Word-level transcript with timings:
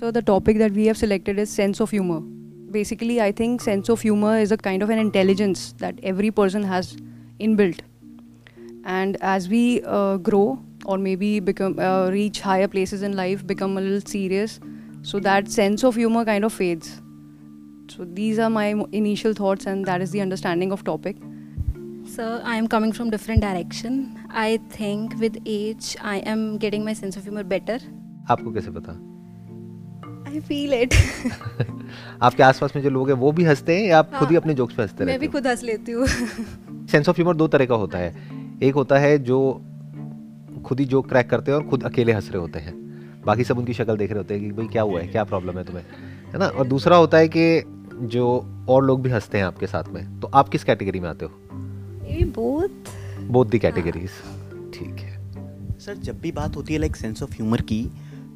So 0.00 0.10
the 0.10 0.22
topic 0.22 0.58
that 0.58 0.72
we 0.72 0.86
have 0.86 0.96
selected 0.96 1.38
is 1.38 1.48
sense 1.48 1.80
of 1.80 1.90
humor. 1.90 2.20
Basically, 2.70 3.22
I 3.22 3.32
think 3.32 3.62
sense 3.62 3.88
of 3.88 4.02
humor 4.02 4.38
is 4.38 4.52
a 4.52 4.56
kind 4.56 4.82
of 4.82 4.90
an 4.90 4.98
intelligence 4.98 5.72
that 5.78 5.98
every 6.02 6.30
person 6.30 6.62
has 6.62 6.96
inbuilt. 7.40 7.80
And 8.84 9.16
as 9.20 9.48
we 9.48 9.82
uh, 9.84 10.18
grow 10.18 10.58
or 10.84 10.98
maybe 10.98 11.40
become 11.40 11.78
uh, 11.78 12.10
reach 12.10 12.40
higher 12.40 12.68
places 12.68 13.02
in 13.02 13.16
life, 13.16 13.46
become 13.46 13.78
a 13.78 13.80
little 13.80 14.00
serious, 14.02 14.60
so 15.02 15.18
that 15.20 15.50
sense 15.50 15.82
of 15.82 15.94
humor 15.94 16.24
kind 16.24 16.44
of 16.44 16.52
fades. 16.52 17.00
So 17.88 18.04
these 18.04 18.38
are 18.38 18.50
my 18.50 18.74
mo- 18.74 18.88
initial 18.92 19.32
thoughts, 19.32 19.66
and 19.66 19.84
that 19.86 20.02
is 20.02 20.10
the 20.10 20.20
understanding 20.20 20.72
of 20.72 20.84
topic. 20.84 21.16
So 22.04 22.40
I 22.44 22.56
am 22.56 22.68
coming 22.68 22.92
from 22.92 23.10
different 23.10 23.40
direction. 23.40 24.18
I 24.30 24.60
think 24.70 25.18
with 25.18 25.42
age 25.46 25.96
I 26.00 26.18
am 26.18 26.58
getting 26.58 26.84
my 26.84 26.92
sense 26.92 27.16
of 27.16 27.24
humor 27.24 27.44
better. 27.44 27.78
आपको 28.30 28.52
कैसे 28.52 28.70
पता 28.70 29.09
I 30.31 30.39
feel 30.39 30.73
it. 30.83 30.95
आपके 32.21 32.43
आसपास 32.43 32.73
में 32.75 32.83
जो 32.83 32.89
लोग 32.89 33.09
हैं 33.09 33.17
वो 33.17 33.31
भी 33.31 33.43
हँसते 33.43 33.79
हैं 33.79 33.87
या 33.87 33.99
आप 33.99 34.11
खुद 34.19 34.29
ही 34.29 34.35
हाँ, 34.35 34.41
अपने 34.41 34.53
जोक्स 34.53 34.73
पे 34.75 34.83
हँसते 34.83 35.05
मैं 35.05 35.19
भी 35.19 35.27
खुद 35.27 35.47
हंस 35.47 35.63
लेती 35.63 35.91
हूँ। 35.91 36.07
सेंस 36.87 37.09
ऑफ़ 37.09 37.15
ह्यूमर 37.15 37.35
दो 37.35 37.47
तरह 37.47 37.65
का 37.65 37.75
होता 37.75 37.97
है। 37.97 38.15
एक 38.63 38.75
होता 38.75 38.97
है 38.97 39.19
जो 39.19 39.61
खुद 40.65 40.79
ही 40.79 40.85
जोक 40.85 41.09
क्रैक 41.09 41.29
करते 41.29 41.51
हैं 41.51 41.57
और 41.57 41.67
खुद 41.67 41.83
अकेले 41.83 42.11
हंस 42.11 42.29
रहे 42.29 42.37
होते 42.37 42.59
हैं। 42.59 42.73
बाकी 43.25 43.43
सब 43.43 43.57
उनकी 43.57 43.73
शक्ल 43.73 43.97
देख 43.97 44.09
रहे 44.09 44.17
होते 44.17 44.33
हैं 44.33 44.43
कि 44.43 44.51
भाई 44.51 44.67
क्या 44.67 44.81
हुआ 44.81 44.99
है 44.99 45.07
क्या 45.07 45.23
प्रॉब्लम 45.23 45.57
है 45.57 45.63
तुम्हें 45.63 45.83
है 46.33 46.39
ना? 46.39 46.47
और 46.47 46.67
दूसरा 46.67 46.97
होता 46.97 47.17
है 47.17 47.27
कि 47.27 47.63
जो 48.01 48.55
और 48.69 48.85
लोग 48.85 49.01
भी 49.01 49.09
हँसते 49.09 49.37
हैं 49.37 49.45
आपके 49.45 49.67
साथ 49.67 49.83
में 49.89 50.19
तो 50.19 50.27
आप 50.27 50.49
किस 50.49 50.63
कैटेगरी 50.63 50.99
में 50.99 51.09
आते 51.09 51.25
हो? 51.25 51.31
both. 52.11 52.71
बोथ 53.21 53.45
दी 53.45 53.59
कैटेगरीज 53.59 54.09
ठीक 54.73 54.99
है। 54.99 55.21
सर 55.79 55.95
जब 55.95 56.19
भी 56.21 56.31
बात 56.31 56.55
होती 56.55 56.73
है 56.73 56.79
लाइक 56.79 56.95
सेंस 56.95 57.23
ऑफ़ 57.23 57.33
ह्यूमर 57.33 57.61
की 57.61 57.91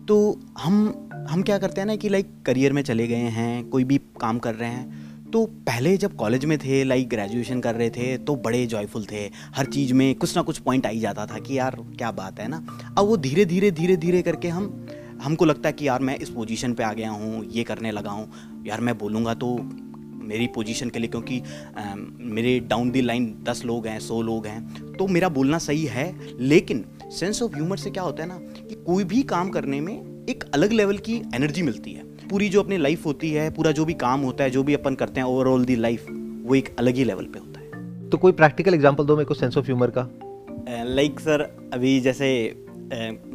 तो 0.08 0.40
हम 0.60 1.10
हम 1.30 1.42
क्या 1.42 1.58
करते 1.58 1.82
हैं 1.82 1.86
ना 1.86 1.96
कि 1.96 2.10
लाइक 2.10 2.28
करियर 2.46 2.74
में 2.74 2.82
चले 2.82 3.08
गए 3.08 3.16
हैं 3.16 3.70
कोई 3.70 3.84
भी 3.84 3.98
काम 4.22 4.40
कर 4.40 4.56
रहे 4.56 4.70
हैं 4.70 5.32
तो 5.32 5.46
पहले 5.46 5.98
जब 5.98 6.16
कॉलेज 6.16 6.46
में 6.46 6.58
थे 6.58 6.84
लाइक 6.84 7.10
ग्रेजुएशन 7.10 7.60
कर 7.60 7.76
रहे 7.76 7.90
थे 7.90 8.18
तो 8.18 8.36
बड़े 8.36 8.66
जॉयफुल 8.66 9.06
थे। 9.06 9.30
हर 9.56 9.66
चीज़ 9.66 9.94
में 9.94 10.16
कुछ 10.16 10.36
ना 10.36 10.42
कुछ 10.42 10.58
पॉइंट 10.58 10.86
आई 10.86 11.00
जाता 11.00 11.26
था 11.26 11.40
कि 11.40 11.58
यार 11.58 11.76
क्या 11.98 12.12
बात 12.12 12.40
है 12.40 12.48
ना? 12.48 12.58
अब 12.98 13.06
वो 13.06 13.18
धीरे 13.18 13.46
धीरे 13.46 13.72
धीरे 13.72 13.98
धीरे 13.98 14.22
करके 14.22 14.48
हम 14.48 14.88
हमको 15.24 15.46
लगता 15.46 15.70
है 15.70 15.74
कि 15.74 15.88
यार 15.88 16.02
मैं 16.02 16.18
इस 16.18 16.30
पोजीशन 16.30 16.74
पे 16.74 16.84
आ 16.84 16.94
गया 16.94 17.10
हूँ 17.10 17.46
ये 17.46 17.64
करने 17.64 17.92
लगा 17.92 18.12
हूँ। 18.12 18.64
यार 18.68 18.82
मैं 18.82 18.98
बोलूँगा 18.98 19.34
तो 19.34 19.58
मेरी 20.26 20.48
पोजीशन 20.48 20.90
के 20.90 21.00
लिए 21.00 21.08
क्योंकि 21.08 21.40
अम, 21.40 22.18
मेरे 22.20 22.60
डाउन 22.60 22.92
दी 22.92 23.02
लाइन 23.02 23.36
दस 23.44 23.66
लोग 23.66 23.88
हैं 23.88 24.00
सौ 24.00 24.22
लोग 24.22 24.48
हैं 24.48 24.94
तो 24.94 25.08
मेरा 25.08 25.30
बोलना 25.30 25.58
सही 25.58 25.86
है 25.86 26.14
लेकिन 26.40 26.86
सेंस 27.12 27.42
ऑफ़ 27.42 27.56
ह्यूमर 27.56 27.78
से 27.78 27.90
क्या 27.90 28.04
होता 28.04 28.24
है 28.24 28.30
ना 28.30 28.38
कि 28.38 28.84
कोई 28.86 29.04
भी 29.04 29.24
काम 29.24 29.50
करने 29.50 29.82
में 29.82 30.15
एक 30.30 30.44
अलग 30.54 30.72
लेवल 30.72 30.98
की 30.98 31.16
एनर्जी 31.36 31.62
मिलती 31.62 31.92
है। 31.92 32.04
पूरी 32.30 32.50
जो 32.50 32.62
अपनी 32.64 32.78
लाइफ 32.78 33.06
होती 33.06 33.32
है 33.32 33.50
पूरा 33.52 33.72
जो 33.72 33.86
भी 33.86 33.94
काम 33.94 34.22
होता 34.22 34.44
है 34.44 34.50
जो 34.50 34.64
भी 34.64 34.74
अपन 34.74 34.96
करते 34.96 35.20
हैं 35.20 35.28
ओवरऑल 35.28 35.66
दी 35.66 35.76
लाइफ 35.76 36.06
वो 36.46 36.56
एक 36.56 36.76
अलग 36.80 36.96
ही 36.96 37.04
लेवल 37.04 37.26
पे 37.26 37.40
होता 37.40 37.60
है। 37.60 38.10
तो 38.10 38.18
कोई 38.18 38.32
प्रैक्टिकल 38.32 38.74
एग्जांपल 38.74 39.06
दो 39.06 39.16
मेरे 39.16 39.26
को 39.26 39.34
सेंस 39.34 39.58
ऑफ़ 39.58 39.66
ह्यूमर 39.66 39.92
का? 39.98 40.08
लाइक 40.86 41.20
सर 41.20 41.42
अभी 41.74 42.00
जैसे 42.00 42.30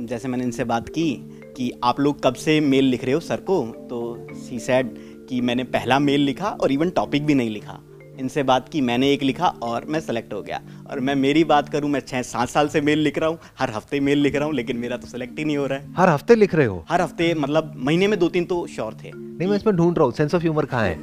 जैसे 0.01 0.29
मैंने 0.29 0.45
इनसे 0.45 0.65
बात 0.65 0.89
की 0.89 1.13
कि 1.57 1.71
आप 1.85 2.01
लोग 2.01 2.23
कब 2.23 2.35
से 2.35 2.61
मेल 2.61 2.85
लिख 2.85 3.05
रहे 3.05 3.15
हो 3.15 3.21
सर 3.21 3.41
को 3.41 3.65
तो 3.91 4.27
सी 4.33 4.59
सैड 4.59 4.95
कि 5.29 5.41
मैंने 5.41 5.65
पहला 5.65 5.99
मेल 5.99 6.21
लिखा 6.21 6.49
और 6.61 6.73
इवन 6.73 6.91
टॉपिक 6.91 7.27
भी 7.27 7.35
नहीं 7.35 7.51
लिखा। 7.51 7.81
इनसे 8.21 8.43
बात 8.43 8.69
की 8.69 8.81
मैंने 8.81 9.11
एक 9.13 9.23
लिखा 9.23 9.47
और 9.63 9.85
मैं 9.85 10.01
सेलेक्ट 10.01 10.33
हो 10.33 10.43
गया। 10.43 10.61
और 10.91 11.01
मैं 11.01 11.15
मेरी 11.15 11.45
बात 11.45 11.69
करूँ 11.69 11.91
मैं 11.91 12.01
छः 12.01 12.23
सात 12.23 12.49
साल 12.49 12.69
से 12.69 12.81
मेल 12.81 12.99
लिख 12.99 13.19
रहा 13.19 13.29
हूँ 13.29 13.39
हर 13.59 13.71
हफ़्ते 13.71 14.01
मेल 14.01 14.19
लिख 14.19 14.35
रहा 14.35 14.45
हूँ 14.45 14.55
लेकिन 14.55 14.77
मेरा 14.77 14.97
तो 14.97 15.07
सेलेक्ट 15.07 15.39
ही 15.39 15.45
नहीं 15.45 15.57
हो 15.57 15.67
रहा 15.67 15.79
है। 15.79 15.93
हर 15.95 16.09
हफ़्ते 16.09 16.35
लिख 16.35 16.55
रहे 16.55 16.67
हो? 16.67 16.85
हर 16.89 17.01
हफ़्ते 17.01 17.35
मतलब 17.35 17.73
महीने 17.77 18.09
में 18.09 18.19
दो 18.19 18.29
तीन 18.29 18.45
तो 18.45 18.67
श्योर 18.67 18.95
थे। 18.95 19.13
नहीं 19.15 19.49
मैं 19.49 19.57
इसमें 19.57 19.77
ढूंढ 19.77 19.99
रहा 19.99 20.05
हूँ 20.05 20.13
सेंस 20.13 20.35
ऑफ़ 20.35 20.43
ह्यूमर 20.43 20.65
कहाँ 20.65 20.85
है? 20.85 20.97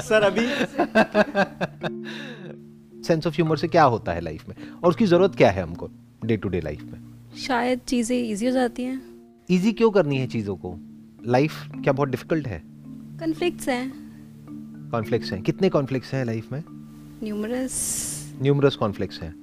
सर 0.00 0.22
अभी 0.22 0.46
सेंस 3.02 3.26
ऑफ़ 3.26 3.34
ह्यूमर 3.34 3.56
से 3.56 3.68
क्या 3.68 3.84
होता 3.84 4.12
है 4.12 4.20
लाइफ 4.20 4.48
में? 4.48 4.54
और 4.84 4.90
उसकी 4.90 5.06
ज़रूरत 5.06 5.34
क्या 5.34 5.50
है 5.50 5.62
हमको 5.62 5.90
डे 6.24 6.36
टू 6.36 6.48
डे 6.48 6.60
लाइफ 6.60 6.82
में? 6.82 7.00
शायद 7.38 7.80
चीज़ें 7.88 8.16
इजी 8.30 8.46
हो 8.46 8.52
जाती 8.52 8.82
हैं। 8.82 9.00
इजी 9.50 9.72
क्यों 9.72 9.90
करनी 9.90 10.18
है 10.18 10.26
चीज़ों 10.26 10.56
को? 10.56 10.74
लाइफ 11.26 11.52
क्या 11.74 11.92
बहुत 11.92 12.08
डिफ़िकल्ट 12.08 12.46
है? 12.46 12.62
कन्फ्लिक्ट्स 13.20 13.68
हैं। 13.68 14.05
कॉन्फ्लिक्ट्स 14.90 15.32
हैं? 15.32 15.42
कितने 15.42 15.68
कॉन्फ्लिक्ट्स 15.68 16.14
हैं 16.14 16.24
लाइफ 16.24 16.52
में? 16.52 16.62
न्यूमरस 17.22 18.36
न्यूमरस 18.42 18.76
कॉन्फ्लिक्ट्स 18.76 19.20
हैं। 19.22 19.34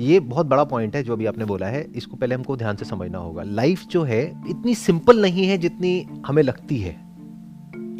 ये 0.00 0.20
बहुत 0.20 0.46
बड़ा 0.46 0.64
पॉइंट 0.64 0.96
है 0.96 1.02
जो 1.02 1.12
अभी 1.12 1.26
आपने 1.26 1.44
बोला 1.44 1.66
है। 1.66 1.82
इसको 1.96 2.16
पहले 2.16 2.34
हमको 2.34 2.56
ध्यान 2.56 2.76
से 2.76 2.84
समझना 2.84 3.18
होगा। 3.18 3.42
लाइफ 3.42 3.86
जो 3.86 4.02
है 4.02 4.22
इतनी 4.50 4.74
सिंपल 4.74 5.22
नहीं 5.22 5.46
है 5.46 5.58
जितनी 5.58 6.06
हमें 6.26 6.42
लगती 6.42 6.78
है। 6.78 6.92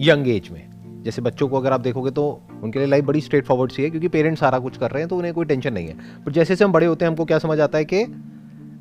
यंग 0.01 0.29
एज 0.29 0.49
में। 0.53 1.03
जैसे 1.03 1.23
बच्चों 1.23 1.49
को 1.49 1.57
अगर 1.57 1.73
आप 1.73 1.81
देखोगे 1.81 2.11
तो 2.11 2.43
उनके 2.63 2.79
लिए 2.79 2.89
लाइफ 2.89 3.05
बड़ी 3.05 3.21
स्ट्रेट 3.21 3.45
फॉरवर्ड 3.45 3.73
सी 3.73 3.83
है 3.83 3.91
क्योंकि 3.91 4.09
पेरेंट्स 4.09 4.41
सारा 4.41 4.59
कुछ 4.59 4.77
कर 4.77 4.91
रहे 4.91 5.03
हैं 5.03 5.09
तो 5.09 5.17
उन्हें 5.17 5.35
कोई 5.35 5.45
टेंशन 5.45 5.73
नहीं 5.73 5.87
है। 5.87 5.95
पर 6.25 6.33
जैसे 6.33 6.53
जैसे 6.55 6.65
हम 6.65 6.73
बड़े 6.73 6.87
होते 6.87 7.05
हैं 7.05 7.11
हमको 7.11 7.25
क्या 7.25 7.39
समझ 7.39 7.61
आता 7.61 7.79
है 7.79 7.85
कि 7.85 8.05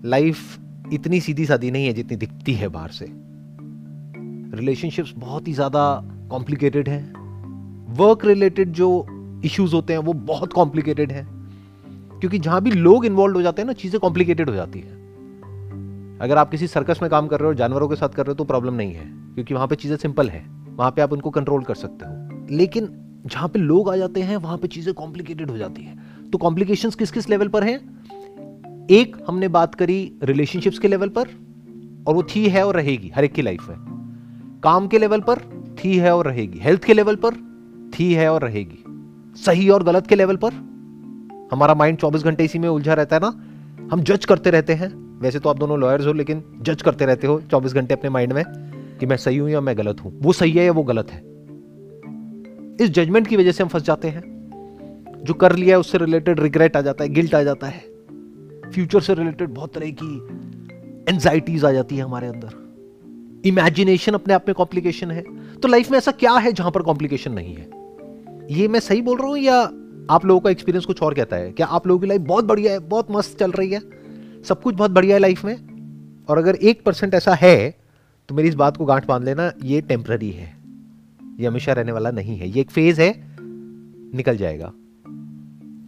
लाइफ 0.06 0.60
इतनी 0.94 1.22
सीधी 1.22 1.46
सादी 1.46 1.72
नहीं 1.72 1.86
है 1.86 1.94
जितनी 1.94 2.18
दिखती 2.18 2.54
है 2.54 2.68
बाहर 2.68 2.90
से। 2.90 3.06
रिलेशनशिप्स 4.58 5.14
बहुत 5.18 5.48
ही 5.48 5.54
ज़्यादा 5.54 6.02
कॉम्प्लिकेटेड 6.30 6.90
हैं। 6.90 7.25
वर्क 7.96 8.26
रिलेटेड 8.26 8.72
जो 8.72 9.06
इश्यूज़ 9.46 9.76
होते 9.76 9.94
हैं, 9.94 10.00
वो 10.00 10.14
बहुत 10.14 10.54
कॉम्प्लिकेटेड 10.54 11.12
हैं। 11.12 11.36
क्योंकि 12.20 12.40
जहाँ 12.40 12.62
भी 12.62 12.72
लोग 12.72 13.06
इन्वॉल्व 13.06 13.36
हो 13.36 13.42
जाते 13.42 13.62
हैं 13.62 13.68
ना, 13.68 13.74
चीज़ें 13.74 14.02
कॉम्प्लिकेटेड 14.02 14.50
हो 14.50 14.56
जाती 14.56 14.80
हैं। 14.80 14.96
अगर 16.22 16.38
आप 16.38 16.52
किसी 16.52 16.68
सर्कस 16.68 17.00
में 17.02 17.12
काम 17.12 17.28
कर 17.28 17.40
रहे 17.40 17.48
हो, 17.48 17.54
जानवरों 17.54 17.88
के 17.88 17.96
साथ 17.96 18.10
कर 18.10 18.24
रहे 18.24 18.32
हो 18.32 18.36
तो 18.36 18.44
प्रॉब्लम 18.44 18.74
नहीं 18.74 18.94
है। 18.94 19.06
क्योंकि 19.34 19.54
वहाँ 19.54 19.68
पे 19.68 19.76
चीज़ें 19.76 19.98
सिंपल 19.98 20.30
है। 20.30 20.46
वहाँ 20.76 20.92
पे 20.92 21.02
आप 21.02 21.14
उनको 21.14 21.30
कंट्रोल 21.30 21.64
कर 21.64 21.76
सकते 21.76 22.06
हो। 22.06 22.30
लेकिन 22.58 22.90
जहाँ 23.26 23.50
पे 23.50 23.60
लोग 23.60 23.90
आ 23.90 23.96
जाते 23.96 24.22
हैं, 24.22 24.38
वहाँ 24.38 24.58
पे 24.58 24.68
चीज़ें 24.68 24.94
कॉम्प्लिकेटेड 24.94 25.52
हो 25.52 25.58
जाती 25.58 25.84
है। 25.84 25.98
तो 26.32 26.38
कॉम्प्लिकेशंस 26.38 26.96
किस 26.96 27.12
किस 27.12 27.30
लेवल 27.30 27.48
पर 27.48 27.64
है? 27.64 27.76
एक, 28.92 29.18
हमने 29.28 29.48
बात 29.48 29.76
करी 29.76 30.14
रिलेशनशिप्स 30.24 30.80
के 30.80 30.88
लेवल 30.88 31.10
पर, 31.10 31.28
और 32.08 32.14
वो 32.16 32.24
थी, 32.24 32.48
है 32.48 32.68
और 32.68 32.76
रहेगी। 32.76 33.10
हर 33.10 33.24
एक 33.24 33.34
की 33.34 33.42
लाइफ 33.42 33.70
में 33.70 33.78
काम 34.64 34.88
के 34.88 35.00
लेवल 35.00 35.20
पर, 35.20 35.40
थी, 35.84 35.98
है 35.98 36.16
और 36.16 36.26
रहेगी। 36.26 36.60
हेल्थ 36.60 36.84
के 36.84 36.94
लेवल 36.94 37.16
पर 37.16 37.45
थी, 38.00 38.14
है 38.14 38.34
और 38.34 38.42
रहेगी। 38.42 38.84
सही 39.36 39.70
और 39.70 39.84
गलत 39.84 40.08
के 40.08 40.16
लेवल 40.16 40.36
पर? 40.36 40.54
हमारा 41.52 41.74
माइंड 41.74 41.98
24 41.98 42.24
घंटे 42.24 42.44
इसी 42.44 42.60
में 42.60 42.70
उलझा 42.70 42.94
रहता 42.94 43.16
है 43.16 43.22
ना? 43.22 43.28
हम 43.92 44.04
जज 44.04 44.26
करते 44.26 44.50
रहते 44.50 44.74
हैं। 44.74 45.20
वैसे 45.20 45.40
तो 45.40 45.50
आप 45.50 45.58
दोनों 45.58 45.80
लॉयर्स 45.80 46.06
हो, 46.06 46.14
लेकिन 46.14 46.44
जज 46.62 46.82
करते 46.82 47.06
रहते 47.06 47.28
हो 47.28 47.42
24 47.42 47.74
घंटे 47.74 47.94
अपने 47.94 48.10
माइंड 48.10 48.34
में 48.34 48.44
कि 49.00 49.06
मैं 49.06 49.18
सही 49.18 49.38
हूँ 49.38 49.50
या 49.50 49.62
मैं 49.62 49.78
गलत 49.78 50.06
हूँ। 50.06 50.20
वो 50.22 50.34
सही 50.34 50.52
है 50.52 50.66
या 50.66 50.72
वो 50.72 50.84
गलत 50.84 51.12
है? 51.12 51.36
इस 52.82 52.90
जजमेंट 52.90 53.28
की 53.28 53.38
वजह 53.38 53.52
से 53.52 53.64
हम 53.64 53.70
फंस 53.70 53.82
जाते 53.82 54.08
हैं। 54.08 54.36
जो 55.24 55.34
कर 55.34 55.56
लिया 55.56 55.76
है, 55.76 55.80
उससे 55.80 55.98
रिलेटेड 55.98 56.40
रिग्रेट 56.40 56.78
आ 56.78 56.82
जाता 56.82 57.04
है 57.04 57.10
गिल्ट 57.10 57.36
आ 57.36 57.44
जाता 57.44 57.68
है। 57.68 57.80
फ्यूचर 58.72 59.00
से 59.00 59.14
रिलेटेड 59.14 59.50
बहुत 59.50 59.74
तरह 59.74 59.86
की 59.90 60.18
एंजाइटीज 61.14 61.66
आ 61.66 61.72
जाती 61.72 61.98
है 61.98 62.04
हमारे 62.04 62.28
अंदर। 62.28 62.66
इमेजिनेशन 63.46 64.12
अपने 64.12 64.34
आप 64.34 64.46
में 64.48 64.56
कॉम्प्लिकेशन 64.56 65.12
है। 65.12 65.24
तो 65.56 65.68
लाइफ 65.68 65.92
में 65.92 65.98
ऐसा 65.98 66.12
क्या 66.12 66.32
है 66.32 66.52
जहाँ 66.52 66.72
पर 66.72 66.82
कॉम्प्लिकेशन 66.82 67.32
नहीं 67.32 67.56
है? 67.56 67.75
ये 68.52 68.68
मैं 68.68 68.80
सही 68.80 69.02
बोल 69.02 69.18
रहा 69.18 69.28
हूँ 69.28 69.38
या 69.38 69.56
आप 70.10 70.26
लोगों 70.26 70.40
का 70.40 70.50
एक्सपीरियंस 70.50 70.86
कुछ 70.86 71.02
और 71.02 71.14
कहता 71.14 71.36
है? 71.36 71.52
क्या 71.52 71.68
आप 71.68 71.88
लोगों 71.88 72.00
की 72.00 72.08
लाइफ 72.08 72.22
बहुत 72.22 72.46
बढ़िया 72.46 72.72
है, 72.72 72.80
बहुत 72.80 73.08
मस्त 73.12 73.40
चल 73.40 73.52
रही 73.52 73.72
है? 73.72 73.80
सब 74.44 74.62
कुछ 74.62 74.76
बहुत 74.76 74.92
बढ़िया 74.92 75.16
है 75.16 75.20
लाइफ 75.20 75.46
में? 75.46 75.56
और 76.30 76.38
अगर 76.38 76.56
एक 76.56 76.84
परसेंट 76.84 77.14
ऐसा 77.14 77.34
है 77.34 77.78
तो 78.30 78.36
मेरी 78.36 78.48
इस 78.48 78.56
बात 78.56 78.78
को 78.78 78.86
गांठ 78.86 79.08
बाँध 79.08 79.24
लेना, 79.24 79.52
ये 79.64 79.82
टेम्प्ररी 79.82 80.32
है। 80.32 80.58
ये 81.40 81.48
हमेशा 81.48 81.74
रहने 81.74 81.92
वाला 81.92 82.12
नहीं 82.12 82.38
है। 82.38 82.50
ये 82.50 82.62
एक 82.62 82.72
फ़ेज़ 82.72 83.02
है, 83.02 83.38
निकल 84.16 84.38
जाएगा। 84.38 84.66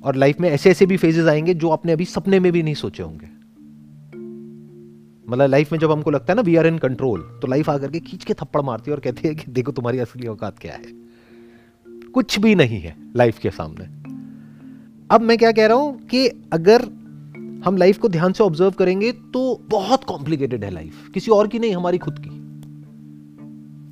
और 0.03 0.15
लाइफ 0.15 0.39
में 0.39 0.49
ऐसे 0.49 0.71
ऐसे 0.71 0.85
भी 0.85 0.97
फेजेस 0.97 1.27
आएँगे 1.27 1.53
जो 1.53 1.69
आपने 1.69 1.91
अभी 1.91 2.05
सपने 2.05 2.39
में 2.39 2.51
भी 2.51 2.63
नहीं 2.63 2.73
सोचे 2.73 3.03
होंगे। 3.03 3.27
मतलब 5.31 5.49
लाइफ 5.49 5.71
में 5.71 5.79
जब 5.79 5.91
हमको 5.91 6.11
लगता 6.11 6.33
है 6.33 6.35
ना 6.35 6.41
वी 6.41 6.55
आर 6.55 6.67
इन 6.67 6.77
कंट्रोल 6.77 7.39
तो 7.41 7.47
लाइफ 7.47 7.69
आकर 7.69 7.91
के 7.91 7.99
खींच 7.99 8.23
के 8.23 8.33
थप्पड़ 8.33 8.61
मारती 8.61 8.91
है 8.91 8.95
और 8.97 9.01
कहती 9.01 9.27
है 9.27 9.35
कि, 9.35 9.51
देखो 9.51 9.71
तुम्हारी 9.71 9.99
असली 9.99 10.27
औकात 10.27 10.59
क्या 10.59 10.73
है? 10.73 11.06
कुछ 12.17 12.39
भी 12.39 12.55
नहीं 12.55 12.79
है 12.81 12.95
लाइफ 13.15 13.39
के 13.39 13.49
सामने। 13.49 13.85
अब 15.15 15.21
मैं 15.21 15.37
क्या 15.37 15.51
कह 15.51 15.67
रहा 15.67 15.77
हूँ 15.77 16.05
कि 16.05 16.27
अगर 16.53 16.81
हम 17.65 17.77
लाइफ 17.77 17.97
को 17.97 18.09
ध्यान 18.09 18.33
से 18.33 18.43
ऑब्ज़र्व 18.43 18.71
करेंगे 18.71 19.11
तो 19.11 19.67
बहुत 19.69 20.03
कॉम्प्लिकेटेड 20.03 20.63
है 20.63 20.71
लाइफ 20.71 21.09
किसी 21.13 21.31
और 21.31 21.47
की 21.47 21.59
नहीं, 21.59 21.75
हमारी 21.75 21.97
खुद 21.97 22.19
की। 22.19 22.29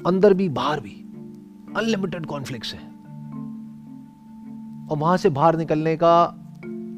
अंदर 0.08 0.34
भी, 0.34 0.50
बाहर 0.50 0.80
भी। 0.80 1.06
अनलिमिटेड 1.78 2.26
कॉन्फ्लिक्ट्स 2.26 2.74
है। 2.74 2.80
और 4.88 4.98
वहाँ 4.98 5.18
से 5.18 5.30
बाहर 5.30 5.58
निकलने 5.58 5.96
का 5.96 6.36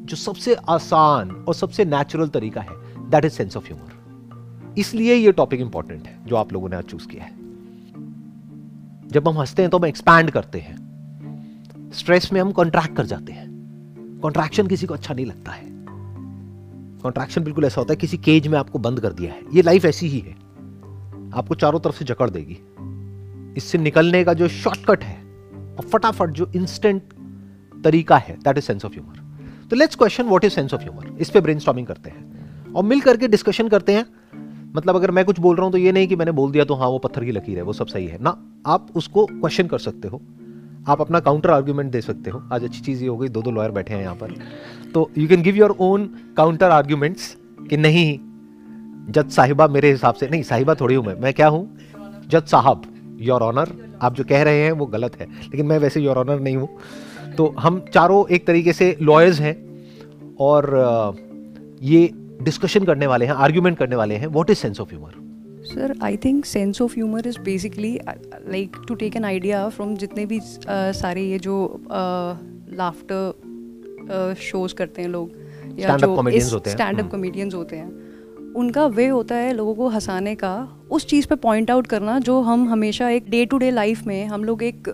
जो 0.05 0.15
सबसे 0.15 0.55
आसान 0.55 1.31
और 1.31 1.53
सबसे 1.53 1.85
नेचुरल 1.85 2.27
तरीका 2.27 2.61
है 2.61 3.09
that 3.09 3.25
is 3.25 3.33
sense 3.33 3.57
of 3.57 3.65
humour 3.67 4.75
इसलिए 4.77 5.15
ये 5.15 5.31
टॉपिक 5.31 5.61
इंपॉर्टेंट 5.61 6.07
है, 6.07 6.17
जो 6.25 6.35
आप 6.35 6.53
लोगों 6.53 6.69
ने 6.69 6.75
आज 6.75 6.83
चूज़ 6.83 7.07
किया 7.07 7.23
है। 7.23 7.31
जब 9.07 9.27
हम 9.27 9.37
हँसते 9.37 9.61
हैं 9.61 9.71
तो 9.71 9.77
हम 9.77 9.85
एक्सपैंड 9.85 10.31
करते 10.31 10.59
हैं। 10.59 10.86
स्ट्रेस 11.93 12.33
में 12.33 12.41
हम 12.41 12.51
कॉन्ट्रैक्ट 12.51 12.95
कर 12.95 13.05
जाते 13.05 13.31
हैं। 13.31 13.47
कॉन्ट्रैक्शन 14.21 14.67
किसी 14.67 14.85
को 14.85 14.93
अच्छा 14.93 15.13
नहीं 15.13 15.25
लगता 15.25 15.51
है। 15.51 15.63
कॉन्ट्रैक्शन 17.03 17.43
बिल्कुल 17.43 17.65
ऐसा 17.65 17.81
होता 17.81 17.93
है, 17.93 17.97
किसी 17.97 18.17
केज 18.17 18.47
में 18.47 18.59
आपको 18.59 18.79
बंद 18.79 18.99
कर 18.99 19.13
दिया 19.13 19.31
है। 19.31 19.41
ये 19.53 19.61
लाइफ 19.61 19.85
ऐसी 19.85 20.07
ही 20.07 20.19
है। 20.19 20.33
आपको 21.33 21.55
चारों 21.55 21.79
तरफ़ 21.79 21.95
से 21.95 22.05
जकड़ 22.05 22.29
देगी। 22.29 22.57
इससे 23.57 23.77
निकलने 23.77 24.23
का 24.23 24.33
जो 24.33 24.47
शॉर्टकट 24.47 25.03
है, 25.03 25.23
और 25.75 25.81
फटाफट 25.81 26.29
जो 26.29 26.51
इंस्टेंट 26.55 27.01
तरीका 27.83 28.17
है 28.17 28.35
that 28.35 28.57
is 28.57 28.65
sense 28.65 28.85
of 28.85 28.93
humour 28.93 29.23
तो 29.69 29.75
let's 29.75 29.95
question 29.95 30.23
what 30.23 30.43
is 30.43 30.53
sense 30.53 30.73
of 30.73 30.81
humour 30.81 31.17
इस 31.19 31.29
पे 31.29 31.41
ब्रेनस्टॉर्मिंग 31.41 31.87
करते 31.87 32.09
हैं। 32.09 32.37
और 32.73 32.83
मिल 32.83 33.01
करके 33.01 33.27
डिस्कशन 33.27 33.67
करते 33.67 33.93
हैं। 33.93 34.05
मतलब 34.75 34.95
अगर 34.95 35.11
मैं 35.11 35.25
कुछ 35.25 35.39
बोल 35.39 35.55
रहा 35.55 35.63
हूँ 35.63 35.71
तो 35.71 35.77
ये 35.77 35.91
नहीं 35.91 36.07
कि 36.07 36.15
मैंने 36.15 36.31
बोल 36.31 36.51
दिया 36.51 36.65
तो 36.65 36.73
हाँ 36.73 36.87
वो 36.87 36.97
पत्थर 36.97 37.25
की 37.25 37.31
लकीर 37.31 37.57
है, 37.57 37.63
वो 37.63 37.73
सब 37.73 37.87
सही 37.87 38.07
है। 38.07 38.17
ना, 38.21 38.43
आप 38.67 38.87
उसको 38.95 39.25
क्वेश्चन 39.25 39.67
कर 39.67 39.79
सकते 39.79 40.07
हो। 40.07 40.21
आप 40.87 41.01
अपना 41.01 41.19
काउंटर 41.19 41.49
आर्ग्यूमेंट 41.49 41.91
दे 41.91 42.01
सकते 42.01 42.29
हो। 42.29 42.41
आज 42.53 42.63
अच्छी 42.63 42.81
चीज़ 42.81 43.01
ये 43.03 43.07
हो 43.07 43.17
गई 43.17 43.27
दो 43.27 43.41
दो 43.41 43.51
लॉयर 43.51 43.71
बैठे 43.71 43.93
हैं 43.93 44.01
यहाँ 44.01 44.15
पर। 44.15 44.33
तो 44.93 45.09
you 45.17 45.27
can 45.27 45.41
give 45.41 45.55
your 45.55 45.75
own 45.79 46.05
counter 46.37 46.69
arguments 46.69 47.35
कि 47.69 47.77
नहीं, 47.77 48.19
जज 49.11 49.31
साहिबा 49.31 49.67
मेरे 49.67 49.91
हिसाब 49.91 50.15
से, 50.15 50.27
नहीं, 50.27 50.43
साहिबा 50.43 50.75
थोड़ी 50.75 50.95
हूँ 50.95 51.05
मैं। 51.05 51.15
मैं 51.15 51.33
क्या 51.33 51.47
हूँ? 51.47 51.77
जज 52.29 52.47
साहब 52.47 52.81
योर 53.21 53.41
ऑनर 53.41 53.73
आप 54.01 54.15
जो 54.15 54.23
कह 54.23 54.43
रहे 54.43 54.61
हैं, 54.61 54.71
वो 54.71 54.85
गलत 54.85 55.15
है। 55.15 55.25
लेकिन 55.25 55.65
मैं 55.65 55.79
वैसे 55.79 56.01
योर 56.01 56.17
ऑनर 56.17 56.39
नहीं 56.39 56.57
हूँ। 56.57 56.69
तो 57.37 57.53
हम 57.59 57.79
चारों 57.93 58.25
एक 58.27 58.47
तरीके 58.47 58.73
से 58.73 58.95
लॉयर्स 59.01 59.39
हैं 59.39 59.55
और 60.39 61.15
ये 61.81 62.09
डिस्कशन 62.41 62.83
करने 62.83 63.07
वाले 63.07 63.25
हैं 63.25 63.33
आर्ग्यूमेंट 63.33 63.77
करने 63.77 63.95
वाले 63.95 64.15
हैं। 64.15 64.27
What 64.27 64.49
is 64.49 64.57
sense 64.57 64.79
of 64.79 64.89
humour 64.89 65.26
sir 65.67 65.93
I 66.03 66.17
think 66.17 66.45
sense 66.45 66.81
of 66.81 66.93
humour 66.93 67.27
is 67.27 67.39
basically 67.39 67.99
like 68.47 68.77
to 68.87 68.95
take 68.95 69.15
an 69.15 69.25
idea 69.25 69.69
from 69.69 69.95
जितने 69.95 70.25
भी 70.25 70.39
uh, 70.39 70.93
सारे 70.95 71.21
ये 71.21 71.39
जो 71.39 71.57
लाफ्टर 72.73 73.33
uh, 74.03 74.39
शोज़ 74.41 74.71
uh, 74.71 74.77
करते 74.77 75.01
हैं 75.01 75.09
लोग 75.09 75.31
या 75.79 75.97
जो 75.97 76.59
स्टैंड 76.67 76.99
अप 76.99 77.09
कॉमेडियंस 77.11 77.53
होते 77.53 77.75
हैं 77.75 78.07
उनका 78.55 78.85
वे 78.87 79.07
होता 79.07 79.35
है 79.35 79.53
लोगों 79.53 79.73
को 79.75 79.87
हंसाने 79.87 80.35
का 80.35 80.53
उस 80.91 81.05
चीज़ 81.05 81.27
पे 81.27 81.35
पॉइंट 81.35 81.71
आउट 81.71 81.87
करना 81.87 82.19
जो 82.19 82.39
हम 82.41 82.67
हमेशा 82.69 83.09
एक 83.09 83.29
डे 83.29 83.45
टू 83.45 83.57
डे 83.57 83.71
लाइफ 83.71 84.05
में 84.07 84.25
हम 84.25 84.43
लोग 84.43 84.63
एक 84.63 84.89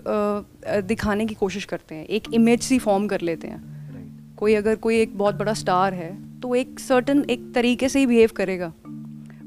दिखाने 0.84 1.26
की 1.26 1.34
कोशिश 1.34 1.64
करते 1.64 1.94
हैं 1.94 2.06
एक 2.06 2.32
इमेज 2.34 2.60
सी 2.60 2.78
फॉर्म 2.78 3.06
कर 3.06 3.20
लेते 3.20 3.48
हैं। 3.48 3.58
Right. 3.58 4.38
कोई 4.38 4.54
अगर 4.54 4.76
कोई 4.76 4.98
एक 5.00 5.18
बहुत 5.18 5.34
बड़ा 5.34 5.54
स्टार 5.54 5.94
है 5.94 6.40
तो 6.40 6.54
एक 6.54 6.80
सर्टन 6.80 7.24
एक 7.30 7.52
तरीके 7.54 7.88
से 7.88 7.98
ही 7.98 8.06
बिहेव 8.06 8.30
करेगा। 8.36 8.72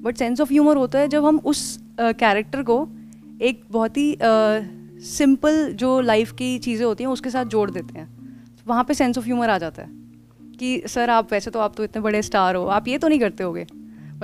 बट 0.04 0.18
सेंस 0.18 0.42
ऑफ़ 0.42 0.50
ह्यूमर 0.50 0.78
होता 0.78 1.00
है 1.00 1.08
जब 1.08 1.26
हम 1.26 1.38
उस 1.46 1.80
कैरेक्टर 2.00 2.64
को 2.64 2.88
एक 3.42 3.64
बहुत 3.72 3.98
ही 3.98 4.18
सिंपल 5.06 5.72
जो 5.74 6.00
लाइफ 6.02 6.32
की 6.32 6.58
चीज़ें 6.60 6.86
होती 6.86 7.04
हैं, 7.04 7.12
उसके 7.12 7.30
साथ 7.30 7.46
जोड़ 7.46 7.70
देते 7.72 8.00
हैं। 8.00 8.08
वहाँ 8.68 8.84
पे 8.84 8.94
सेंस 8.94 9.18
ऑफ़ 9.18 9.26
ह्यूमर 9.26 9.50
आ 9.50 9.58
जाता 9.58 9.82
है 9.82 9.90
कि, 10.60 10.82
सर, 10.88 11.10
आप 11.10 11.32
वैसे 11.32 11.52
तो 11.52 11.60
आप 11.60 11.74
तो 11.78 11.84
इतने 11.84 12.02
बड़े 12.02 12.22
स्टार 12.22 12.56
हो। 12.56 12.66
आप 12.68 12.88
ये 12.88 12.98
तो 12.98 13.08
नहीं 13.08 13.20
करते 13.20 13.44
होगे। 13.44 13.66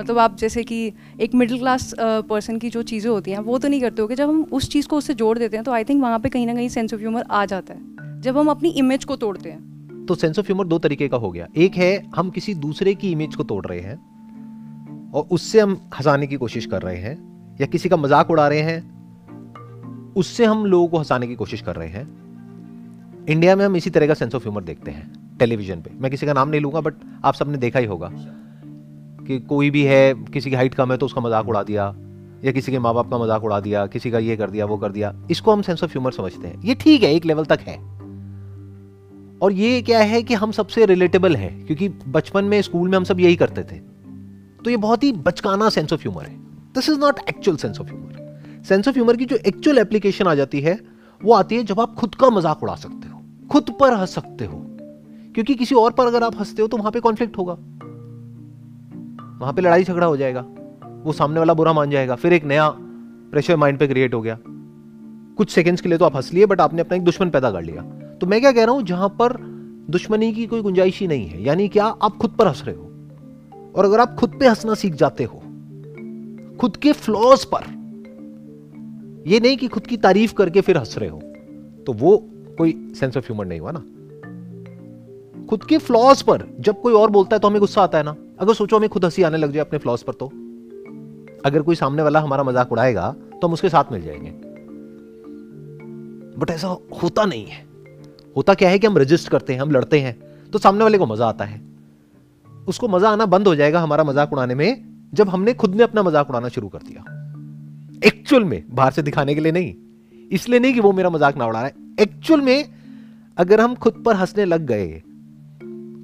मतलब 0.00 0.18
आप 0.18 0.36
जैसे 0.36 0.62
कि 0.64 0.92
एक 1.20 1.34
मिडिल 1.34 1.58
क्लास 1.58 1.94
पर्सन 2.00 2.58
की 2.58 2.70
जो 2.70 2.82
चीज़ें 2.82 3.10
होती 3.10 3.30
हैं, 3.30 3.38
वो 3.38 3.58
तो 3.58 3.68
नहीं 3.68 3.80
करते 3.80 4.02
होगे। 4.02 4.14
जब 4.14 4.28
हम 4.28 4.42
उस 4.52 4.68
चीज़ 4.70 4.88
को 4.88 4.96
उससे 4.96 5.14
जोड़ 5.14 5.38
देते 5.38 5.56
हैं 5.56 5.64
तो 5.64 5.72
आई 5.72 5.84
थिंक 5.84 6.02
वहाँ 6.02 6.18
पे 6.18 6.28
कहीं 6.28 6.46
ना 6.46 6.54
कहीं 6.54 6.68
सेंस 6.68 6.94
ऑफ़ 6.94 7.00
ह्यूमर 7.00 7.24
आ 7.30 7.44
जाता 7.46 7.74
है। 7.74 8.20
जब 8.20 8.38
हम 8.38 8.48
अपनी 8.48 8.68
इमेज 8.68 9.04
को 9.04 9.16
तोड़ते 9.16 9.50
हैं। 9.50 10.06
तो 10.06 10.14
सेंस 10.14 10.38
ऑफ़ 10.38 10.46
ह्यूमर 10.46 10.66
दो 10.66 10.78
तरीके 10.78 11.08
का 11.08 11.16
हो 11.16 11.30
गया। 11.30 11.46
एक 11.56 11.76
है, 11.76 12.10
हम 12.16 12.30
किसी 12.30 12.54
दूसरे 12.56 12.94
की 12.94 13.12
इमेज 13.12 13.34
को 13.34 13.44
तोड़ 13.44 13.64
रहे 13.66 13.80
हैं। 13.80 14.13
और 15.14 15.26
उससे 15.30 15.60
हम 15.60 15.80
हंसाने 15.94 16.26
की 16.26 16.36
कोशिश 16.36 16.66
कर 16.66 16.82
रहे 16.82 16.96
हैं, 16.96 17.16
या 17.60 17.66
किसी 17.66 17.88
का 17.88 17.96
मज़ाक 17.96 18.30
उड़ा 18.30 18.46
रहे 18.48 18.60
हैं, 18.60 20.14
उससे 20.16 20.44
हम 20.44 20.64
लोगों 20.66 20.88
को 20.88 20.98
हंसाने 20.98 21.26
की 21.26 21.34
कोशिश 21.34 21.60
कर 21.60 21.76
रहे 21.76 21.88
हैं। 21.88 22.06
इंडिया 23.28 23.56
में 23.56 23.64
हम 23.64 23.76
इसी 23.76 23.90
तरह 23.90 24.06
का 24.06 24.14
सेंस 24.14 24.34
ऑफ़ 24.34 24.42
ह्यूमर 24.42 24.64
देखते 24.64 24.90
हैं 24.90 25.36
टेलीविज़न 25.38 25.80
पे। 25.80 25.90
मैं 25.92 26.10
किसी 26.10 26.26
का 26.26 26.32
नाम 26.32 26.48
नहीं 26.48 26.60
लूँगा 26.60 26.80
बट 26.80 26.94
आप 27.24 27.34
सबने 27.34 27.58
देखा 27.58 27.78
ही 27.78 27.86
होगा 27.86 28.10
कि 29.26 29.38
कोई 29.40 29.70
भी 29.70 29.82
है, 29.82 30.14
किसी 30.14 30.50
की 30.50 30.56
हाइट 30.56 30.74
कम 30.74 30.92
है 30.92 30.98
तो 30.98 31.06
उसका 31.06 31.20
मज़ाक 31.20 31.48
उड़ा 31.48 31.62
दिया, 31.62 31.94
या 32.44 32.52
किसी 32.52 32.72
के 32.72 32.78
माँ 32.78 32.94
बाप 32.94 33.10
का 33.10 33.18
मज़ाक 33.18 33.44
उड़ा 33.44 33.60
दिया, 33.60 33.86
किसी 33.86 34.10
का 34.10 34.18
ये 34.18 34.36
कर 34.36 34.50
दिया, 34.50 34.66
वो 34.66 34.76
कर 34.76 34.92
दिया। 34.92 35.14
इसको 35.30 35.52
हम 35.52 35.62
सेंस 35.62 35.84
ऑफ़ 35.84 35.90
ह्यूमर 35.90 36.12
समझते 36.12 36.48
हैं। 36.48 36.62
ये 36.64 36.74
ठीक 36.74 37.02
है, 37.02 37.14
एक 37.14 37.24
लेवल 37.24 37.44
तक 37.44 37.60
है। 37.60 37.76
और 39.38 39.52
ये 39.52 39.80
क्या 39.82 40.00
है 40.00 40.22
कि 40.22 40.34
हम 40.34 40.52
सबसे 40.52 40.86
रिलेटेबल 40.86 41.36
है, 41.36 41.48
क्योंकि 41.66 41.88
बचपन 41.88 42.44
में 42.44 42.60
स्कूल 42.62 42.88
में 42.88 42.96
हम 42.98 43.04
सब 43.04 43.20
यही 43.20 43.36
करते 43.36 43.62
थे। 43.62 43.80
तो 44.64 44.70
ये 44.70 44.76
बहुत 44.76 45.04
ही 45.04 45.12
बचकाना 45.12 45.68
सेंस 45.68 45.92
ऑफ़ 45.92 46.00
ह्यूमर 46.00 46.22
है। 46.22 46.36
This 46.74 46.88
is 46.88 46.98
not 46.98 47.20
actual 47.28 47.56
sense 47.56 47.80
of 47.80 47.88
humour 47.88 48.62
sense 48.68 48.88
of 48.88 48.94
humour 48.94 49.16
की 49.16 49.24
जो 49.24 49.36
एक्चुअल 49.36 49.78
एप्लीकेशन 49.78 50.26
आ 50.26 50.34
जाती 50.34 50.60
है, 50.60 50.78
वो 51.24 51.32
आती 51.32 51.56
है 51.56 51.64
जब 51.64 51.80
आप 51.80 51.94
खुद 51.94 52.14
का 52.14 52.30
मज़ाक 52.30 52.62
उड़ा 52.62 52.74
सकते 52.74 53.08
हो, 53.08 53.20
खुद 53.50 53.70
पर 53.80 53.92
हंस 53.92 54.14
सकते 54.14 54.44
हो। 54.44 54.66
क्योंकि 55.34 55.54
किसी 55.54 55.74
और 55.74 55.92
पर 55.92 56.06
अगर 56.06 56.22
आप 56.22 56.40
हँसते 56.40 56.62
हो 56.62 56.68
तो 56.68 56.76
वहाँ 56.76 56.92
पे 56.92 57.00
कॉन्फ्लिक्ट 57.00 57.38
होगा। 57.38 57.52
वहाँ 59.40 59.52
पे 59.52 59.62
लड़ाई 59.62 59.84
झगड़ा 59.84 60.06
हो 60.06 60.16
जाएगा। 60.16 60.40
वो 61.04 61.12
सामने 61.12 61.38
वाला 61.38 61.54
बुरा 61.54 61.72
मान 61.72 61.90
जाएगा। 61.90 62.14
फिर 62.14 62.32
एक 62.32 62.44
नया 62.44 62.68
प्रेशर 63.30 63.56
माइंड 63.56 63.78
पे 63.78 63.86
क्रिएट 63.86 64.14
हो 64.14 64.22
गया। 64.22 64.38
कुछ 65.36 65.50
सेकंड्स 65.50 65.80
के 65.80 65.88
लिए 65.88 65.98
तो 65.98 66.04
आप 66.04 66.16
हंस 66.16 66.32
लिए 66.32 66.46
बट 66.46 66.60
आपने 66.60 66.80
अपना 66.80 66.96
एक 66.96 67.02
दुश्मन 67.02 67.30
पैदा 67.30 67.50
कर 67.50 67.62
लिया। 67.62 67.82
तो 68.20 68.26
मैं 68.26 68.40
क्या 68.40 68.52
कह 68.52 68.64
रहा 68.64 68.74
हूँ, 68.74 68.82
जहाँ 68.82 69.08
पर 69.08 69.36
दुश्मनी 69.90 70.32
की 70.32 70.46
कोई 70.46 70.62
गुंजाइश 70.62 71.00
ही 71.00 71.06
नहीं 71.06 71.26
है। 71.26 71.42
यानी 71.42 71.68
क्या 71.68 71.84
आप 71.84 72.16
खुद 72.16 72.30
पर 72.30 72.46
हंस 72.46 72.62
रहे 72.66 72.76
हो? 72.76 72.93
और 73.74 73.84
अगर 73.84 74.00
आप 74.00 74.14
खुद 74.14 74.36
पे 74.40 74.48
हंसना 74.48 74.74
सीख 74.74 74.94
जाते 74.94 75.24
हो, 75.24 75.38
खुद 76.60 76.76
के 76.76 76.92
फ्लॉज 76.94 77.44
पर, 77.44 77.72
ये 79.26 79.40
नहीं 79.40 79.56
कि 79.56 79.68
खुद 79.68 79.86
की 79.86 79.96
तारीफ़ 79.98 80.34
करके 80.34 80.60
फिर 80.60 80.78
हंस 80.78 80.98
रहे 80.98 81.08
हो 81.08 81.20
तो 81.86 81.92
वो 81.94 82.16
कोई 82.58 82.72
सेंस 82.96 83.16
ऑफ़ 83.16 83.24
ह्यूमर 83.24 83.46
नहीं 83.46 83.60
हुआ 83.60 83.72
ना। 83.74 83.80
खुद 85.46 85.64
के 85.64 85.78
फ्लॉज 85.78 86.22
पर 86.22 86.46
जब 86.60 86.80
कोई 86.80 86.92
और 86.92 87.10
बोलता 87.10 87.36
है 87.36 87.40
तो 87.40 87.48
हमें 87.48 87.60
गुस्सा 87.60 87.82
आता 87.82 87.98
है 87.98 88.04
ना। 88.04 88.14
अगर 88.38 88.54
सोचो 88.54 88.76
हमें 88.76 88.88
खुद 88.88 89.04
हँसी 89.04 89.22
आने 89.22 89.38
लग 89.38 89.52
जाए 89.52 89.60
अपने 89.60 89.78
फ्लॉज 89.78 90.02
पर 90.02 90.12
तो। 90.12 90.26
अगर 91.44 91.62
कोई 91.62 91.74
सामने 91.74 92.02
वाला 92.02 92.20
हमारा 92.20 92.42
मज़ाक 92.42 92.72
उड़ाएगा 92.72 93.10
तो 93.32 93.46
हम 93.46 93.52
उसके 93.52 93.68
साथ 93.68 93.92
मिल 93.92 94.02
जाएँगे। 94.02 94.30
बट 96.38 96.50
ऐसा 96.50 96.68
होता 97.02 97.24
नहीं 97.24 97.46
है। 97.46 97.62
होता 98.36 98.54
क्या 98.54 98.70
है 98.70 98.78
कि 98.78 98.86
हम 98.86 98.98
रजिस्ट 98.98 99.28
करते 99.28 99.52
हैं, 99.52 99.60
हम 99.60 99.70
लड़ते 99.70 100.00
हैं 100.00 100.16
तो 100.50 100.58
सामने 100.58 100.82
वाले 100.84 100.98
को 100.98 101.06
मज़ा 101.06 101.26
आता 101.26 101.44
है। 101.44 101.60
उसको 102.68 102.88
मज़ा 102.88 103.10
आना 103.10 103.26
बंद 103.26 103.48
हो 103.48 103.54
जाएगा 103.54 103.80
हमारा 103.80 104.04
मज़ाक 104.04 104.32
उड़ाने 104.32 104.54
में, 104.54 104.84
जब 105.14 105.28
हमने 105.28 105.54
खुद 105.54 105.74
ने 105.74 105.82
अपना 105.82 106.02
मज़ाक 106.02 106.30
उड़ाना 106.30 106.48
शुरू 106.48 106.68
कर 106.68 106.78
दिया। 106.78 107.04
एक्चुअल 108.06 108.44
में, 108.44 108.62
बाहर 108.70 108.92
से 108.92 109.02
दिखाने 109.02 109.34
के 109.34 109.40
लिए 109.40 109.52
नहीं। 109.52 109.74
इसलिए 110.32 110.60
नहीं 110.60 110.74
कि 110.74 110.80
वो 110.80 110.92
मेरा 110.92 111.10
मज़ाक 111.10 111.36
ना 111.36 111.46
उड़ा 111.46 111.60
रहा 111.60 111.66
है 111.66 111.74
एक्चुअल 112.00 112.40
में, 112.40 112.64
अगर 113.36 113.60
हम 113.60 113.74
खुद 113.74 114.02
पर 114.06 114.16
हंसने 114.16 114.44
लग 114.44 114.66
गए, 114.66 115.02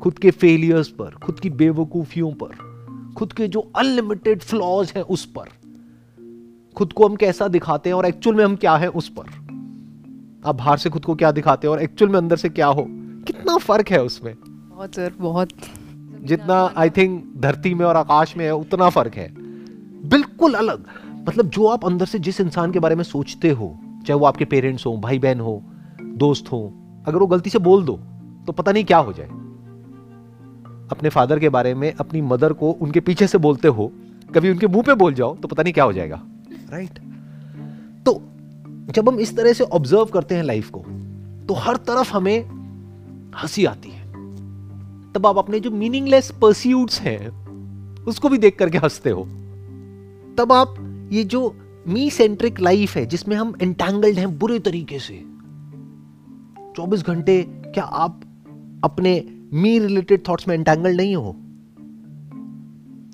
खुद 0.00 0.19
के 0.19 0.31
फेलियर्स 0.31 0.88
पर, 0.88 1.11
खुद 1.11 1.40
की 1.40 1.50
बेवकूफियों 1.50 2.33
पर, 2.33 2.55
खुद 3.17 3.33
के 3.33 3.49
जो 3.49 3.61
अनलिमिटेड 3.76 4.43
फ्लॉज 4.43 4.93
हैं 4.97 5.02
उस 5.02 5.25
पर, 5.25 5.49
खुद 6.76 6.93
को 6.93 7.09
हम 7.09 7.17
कैसा 7.17 7.49
दिखाते 7.49 7.90
हैं 7.90 7.97
और 7.97 8.07
एक्चुअल 8.07 8.37
में 8.37 8.45
हम 8.45 8.57
क्या 8.57 8.76
हैं 8.76 8.88
उस 8.88 9.09
पर? 9.09 9.23
आप 10.47 10.55
बाहर 10.55 10.79
से 10.79 10.90
खुद 10.90 11.05
को 11.05 11.14
क्या 11.14 11.31
दिखाते 11.33 11.67
हैं 11.67 11.75
और 11.75 11.83
एक्चुअल 11.83 12.12
में 12.12 12.19
अंदर 12.19 12.37
से 12.37 12.49
क्या 12.49 12.67
हो? 12.67 12.85
कितना 13.26 13.57
फ़र्क 13.57 13.90
है 13.90 14.02
उसमें? 14.02 14.35
बहुत 14.45 14.95
सर, 14.95 15.12
बहुत। 15.19 15.49
जितना 16.25 16.75
आई 16.77 16.91
थिंक 16.91 17.33
धरती 17.37 17.75
में 17.75 17.87
और 17.87 17.97
आकाश 17.97 18.37
में 18.37 18.45
है, 18.45 18.55
उतना 18.55 18.89
फ़र्क 18.89 19.15
है। 19.15 19.29
बिल्कुल 20.09 20.55
अलग। 20.55 20.85
मतलब 21.29 21.49
जो 21.49 21.67
आप 21.67 21.85
अंदर 21.85 22.07
से 22.07 22.19
जिस 22.19 22.41
इंसान 22.41 22.73
के 22.73 22.79
बारे 22.79 22.95
में 22.95 23.05
सोचते 23.05 23.50
हो, 23.50 23.79
चाहे 24.07 24.21
वो 24.21 24.27
आपके 24.27 24.45
पेरेंट्स 24.45 24.87
हो 24.87 24.97
भाई 24.97 25.19
बहन 25.19 25.41
हो, 25.41 25.62
दोस्त 26.03 26.53
हो, 26.53 26.73
अगर 27.07 27.19
वो 27.19 27.27
गलती 27.27 27.50
से 27.50 27.59
बोल 27.59 27.85
दो 27.85 28.00
तो 28.47 28.53
पता 28.53 28.73
नहीं 28.73 28.85
क्या 28.85 28.99
हो 28.99 29.12
जाए। 29.12 29.27
अपने 30.91 31.09
फादर 31.09 31.39
के 31.39 31.49
बारे 31.49 31.75
में, 31.75 31.93
अपनी 31.95 32.21
मदर 32.21 32.53
को 32.53 32.71
उनके 32.71 33.00
पीछे 33.00 33.27
से 33.27 33.39
बोलते 33.39 33.69
हो, 33.69 33.93
कभी 34.35 34.50
उनके 34.50 34.67
मुँह 34.67 34.83
पे 34.83 34.95
बोल 34.95 35.15
जाओ 35.15 35.37
तो 35.37 35.49
पता 35.49 35.62
नहीं 35.62 35.73
क्या 35.73 35.85
हो 35.85 35.93
जाएगा। 35.93 36.23
Right 36.71 36.91
right? 36.91 37.05
तो 38.07 38.23
जब 38.93 39.09
हम 39.09 39.21
इस 39.21 39.37
तरह 39.37 39.53
से 39.53 39.65
ऑब्ज़र्व 39.65 40.05
करते 40.05 40.35
हैं 40.35 40.43
लाइफ 40.43 40.71
को 40.71 40.81
तो 41.47 41.55
हर 41.55 41.77
तरफ़ 41.77 42.12
हमें 42.12 42.41
हँसी 43.43 43.65
आती 43.65 43.89
है। 43.89 44.00
तब 45.14 45.26
आप 45.26 45.38
अपने 45.38 45.61
जो 45.61 45.71
मीनिंगलेस 45.71 46.31
परस्यूट्स 46.43 47.00
हैं, 47.00 47.29
उसको 48.05 48.29
भी 48.29 48.38
देख 48.38 48.59
करके 48.59 48.79
हँसते 48.79 49.11
हो। 49.11 49.23
तब 50.38 50.49
आप 50.52 50.75
ये 51.12 51.25
जो 51.25 51.57
मी 51.88 52.11
सेंट्रिक 52.11 52.61
लाइफ 52.61 52.97
है, 52.97 53.07
जिसमें 53.07 53.37
हम 53.37 53.55
एंटेंगल्ड 53.62 54.19
हैं 54.19 54.38
बुरे 54.38 54.59
तरीके 54.59 54.99
से 54.99 55.25
24 56.76 57.02
घंटे 57.07 57.43
क्या 57.43 57.85
आप 57.85 58.21
अपने 58.85 59.25
मी 59.52 59.79
रिलेटेड 59.79 60.29
थॉट्स 60.29 60.49
में 60.49 60.55
एंटेंगल्ड 60.55 60.97
नहीं 60.97 61.17
हो? 61.17 61.31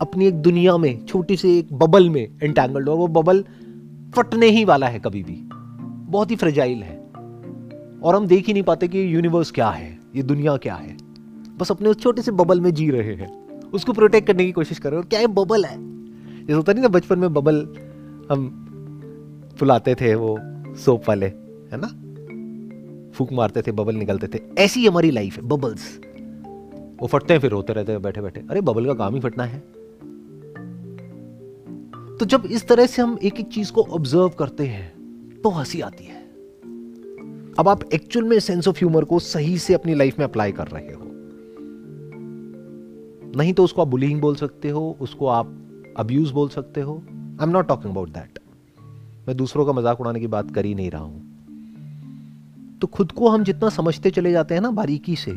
अपनी 0.00 0.26
एक 0.26 0.34
दुनिया 0.34 0.76
में, 0.76 1.06
छोटी 1.06 1.36
सी 1.36 1.58
एक 1.58 1.72
बबल 1.72 2.10
में 2.10 2.28
एंटेंगल्ड 2.42 2.88
और 2.88 2.96
वो 2.96 3.08
बबल 3.08 3.44
फटने 4.16 4.46
ही 4.46 4.64
वाला 4.64 4.86
है 4.86 4.98
कभी 4.98 5.22
भी। 5.22 5.48
बहुत 6.10 6.30
ही 6.30 6.36
फ्रेजाइल 6.36 6.82
है। 6.82 6.96
और 8.02 8.14
हम 8.16 8.26
देख 8.26 8.46
ही 8.46 8.52
नहीं 8.52 8.62
पाते 8.62 8.88
कि 8.88 9.14
यूनिवर्स 9.14 9.50
क्या 9.50 9.70
है, 9.70 9.98
ये 10.16 10.22
दुनिया 10.22 10.56
क्या 10.56 10.74
है। 10.74 11.05
बस 11.58 11.70
अपने 11.70 11.88
उस 11.88 11.96
छोटे 11.96 12.22
से 12.22 12.32
बबल 12.32 12.60
में 12.60 12.74
जी 12.74 12.90
रहे 12.90 13.14
हैं। 13.14 13.60
उसको 13.70 13.92
प्रोटेक्ट 13.92 14.26
करने 14.26 14.44
की 14.44 14.52
कोशिश 14.52 14.78
कर 14.78 14.90
रहे 14.90 15.00
हो। 15.00 15.06
क्या 15.10 15.20
ये 15.20 15.26
बबल 15.26 15.64
है? 15.64 15.76
जैसे 16.40 16.52
होता 16.52 16.72
नहीं 16.72 16.82
ना, 16.82 16.88
बचपन 16.88 17.18
में 17.18 17.32
बबल 17.34 17.56
हम 18.30 18.62
फुलाते 19.58 19.94
थे 19.94 20.14
वो 20.14 20.38
सोप 20.76 21.08
वाले, 21.08 21.26
है 21.26 21.80
ना? 21.80 21.86
फूक 23.12 23.32
मारते 23.32 23.62
थे 23.62 23.72
बबल 23.72 23.94
निकलते 23.94 24.28
थे। 24.28 24.40
ऐसी 24.58 24.86
हमारी 24.86 25.10
लाइफ 25.10 25.36
है 25.36 25.42
बबल्स 25.42 26.00
वो 27.02 27.06
फटते 27.06 27.34
हैं 27.34 27.40
फिर, 27.40 27.50
रोते 27.50 27.72
रहते 27.72 27.92
हैं 27.92 28.02
बैठे 28.02 28.20
बैठे 28.20 28.40
अरे 28.50 28.60
बबल 28.60 28.86
का 28.86 28.94
काम 28.94 29.14
ही 29.14 29.20
फटना 29.20 29.44
है। 29.44 29.58
तो 32.16 32.24
जब 32.24 32.46
इस 32.46 32.68
तरह 32.68 32.86
से 32.86 33.02
हम 33.02 33.18
एक 33.22 33.40
एक 33.40 33.48
चीज़ 33.48 33.72
को 33.72 33.82
ऑब्ज़र्व 33.82 34.28
करते 34.28 34.66
हैं 34.66 34.92
तो 35.42 35.50
हँसी 35.50 35.80
आती 35.80 36.04
है। 36.04 36.20
अब 37.58 37.68
आप 37.68 37.80
एक्चुअल 37.94 38.26
में 38.26 38.38
सेंस 38.40 38.68
ऑफ़ 38.68 38.76
ह्यूमर 38.76 39.04
को 39.04 39.18
सही 39.18 39.58
से 39.58 39.74
अपनी 39.74 39.94
लाइफ 39.94 40.18
में 40.18 40.26
अप्लाई 40.26 40.52
कर 40.52 40.66
रहे 40.66 40.92
हो। 40.92 41.05
नहीं 43.36 43.52
तो 43.52 43.64
उसको 43.64 43.82
आप 43.82 43.88
बुलिंग 43.88 44.20
बोल 44.20 44.36
सकते 44.36 44.70
हो, 44.70 44.96
उसको 45.00 45.26
आप 45.26 45.46
अब्यूज 45.96 46.30
बोल 46.30 46.48
सकते 46.48 46.80
हो। 46.80 46.94
I 46.94 47.42
am 47.42 47.50
not 47.50 47.68
talking 47.68 47.92
about 47.92 48.08
that 48.08 48.38
मैं 49.28 49.36
दूसरों 49.36 49.66
का 49.66 49.72
मज़ाक 49.72 50.00
उड़ाने 50.00 50.20
की 50.20 50.26
बात 50.26 50.50
कर 50.50 50.64
ही 50.64 50.74
नहीं 50.74 50.90
रहा 50.90 51.02
हूँ। 51.02 52.78
तो 52.80 52.86
खुद 52.86 53.12
को 53.12 53.28
हम 53.28 53.44
जितना 53.44 53.68
समझते 53.68 54.10
चले 54.10 54.32
जाते 54.32 54.54
हैं 54.54 54.60
ना 54.60 54.70
बारीकी 54.70 55.16
से, 55.16 55.32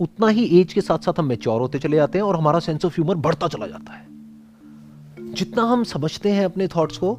उतना 0.00 0.28
ही 0.28 0.44
एज 0.60 0.72
के 0.72 0.80
साथ 0.80 0.98
साथ 0.98 1.18
हम 1.18 1.24
मेच्योर 1.24 1.60
होते 1.60 1.78
चले 1.78 1.96
जाते 1.96 2.18
हैं 2.18 2.24
और 2.24 2.36
हमारा 2.36 2.58
सेंस 2.58 2.84
ऑफ़ 2.84 2.94
ह्यूमर 2.94 3.16
बढ़ता 3.18 3.48
चला 3.48 3.66
जाता 3.66 3.92
है। 3.92 4.08
जितना 5.34 5.62
हम 5.62 5.84
समझते 5.84 6.30
हैं 6.30 6.44
अपने 6.44 6.68
थॉट्स 6.68 6.98
को, 6.98 7.10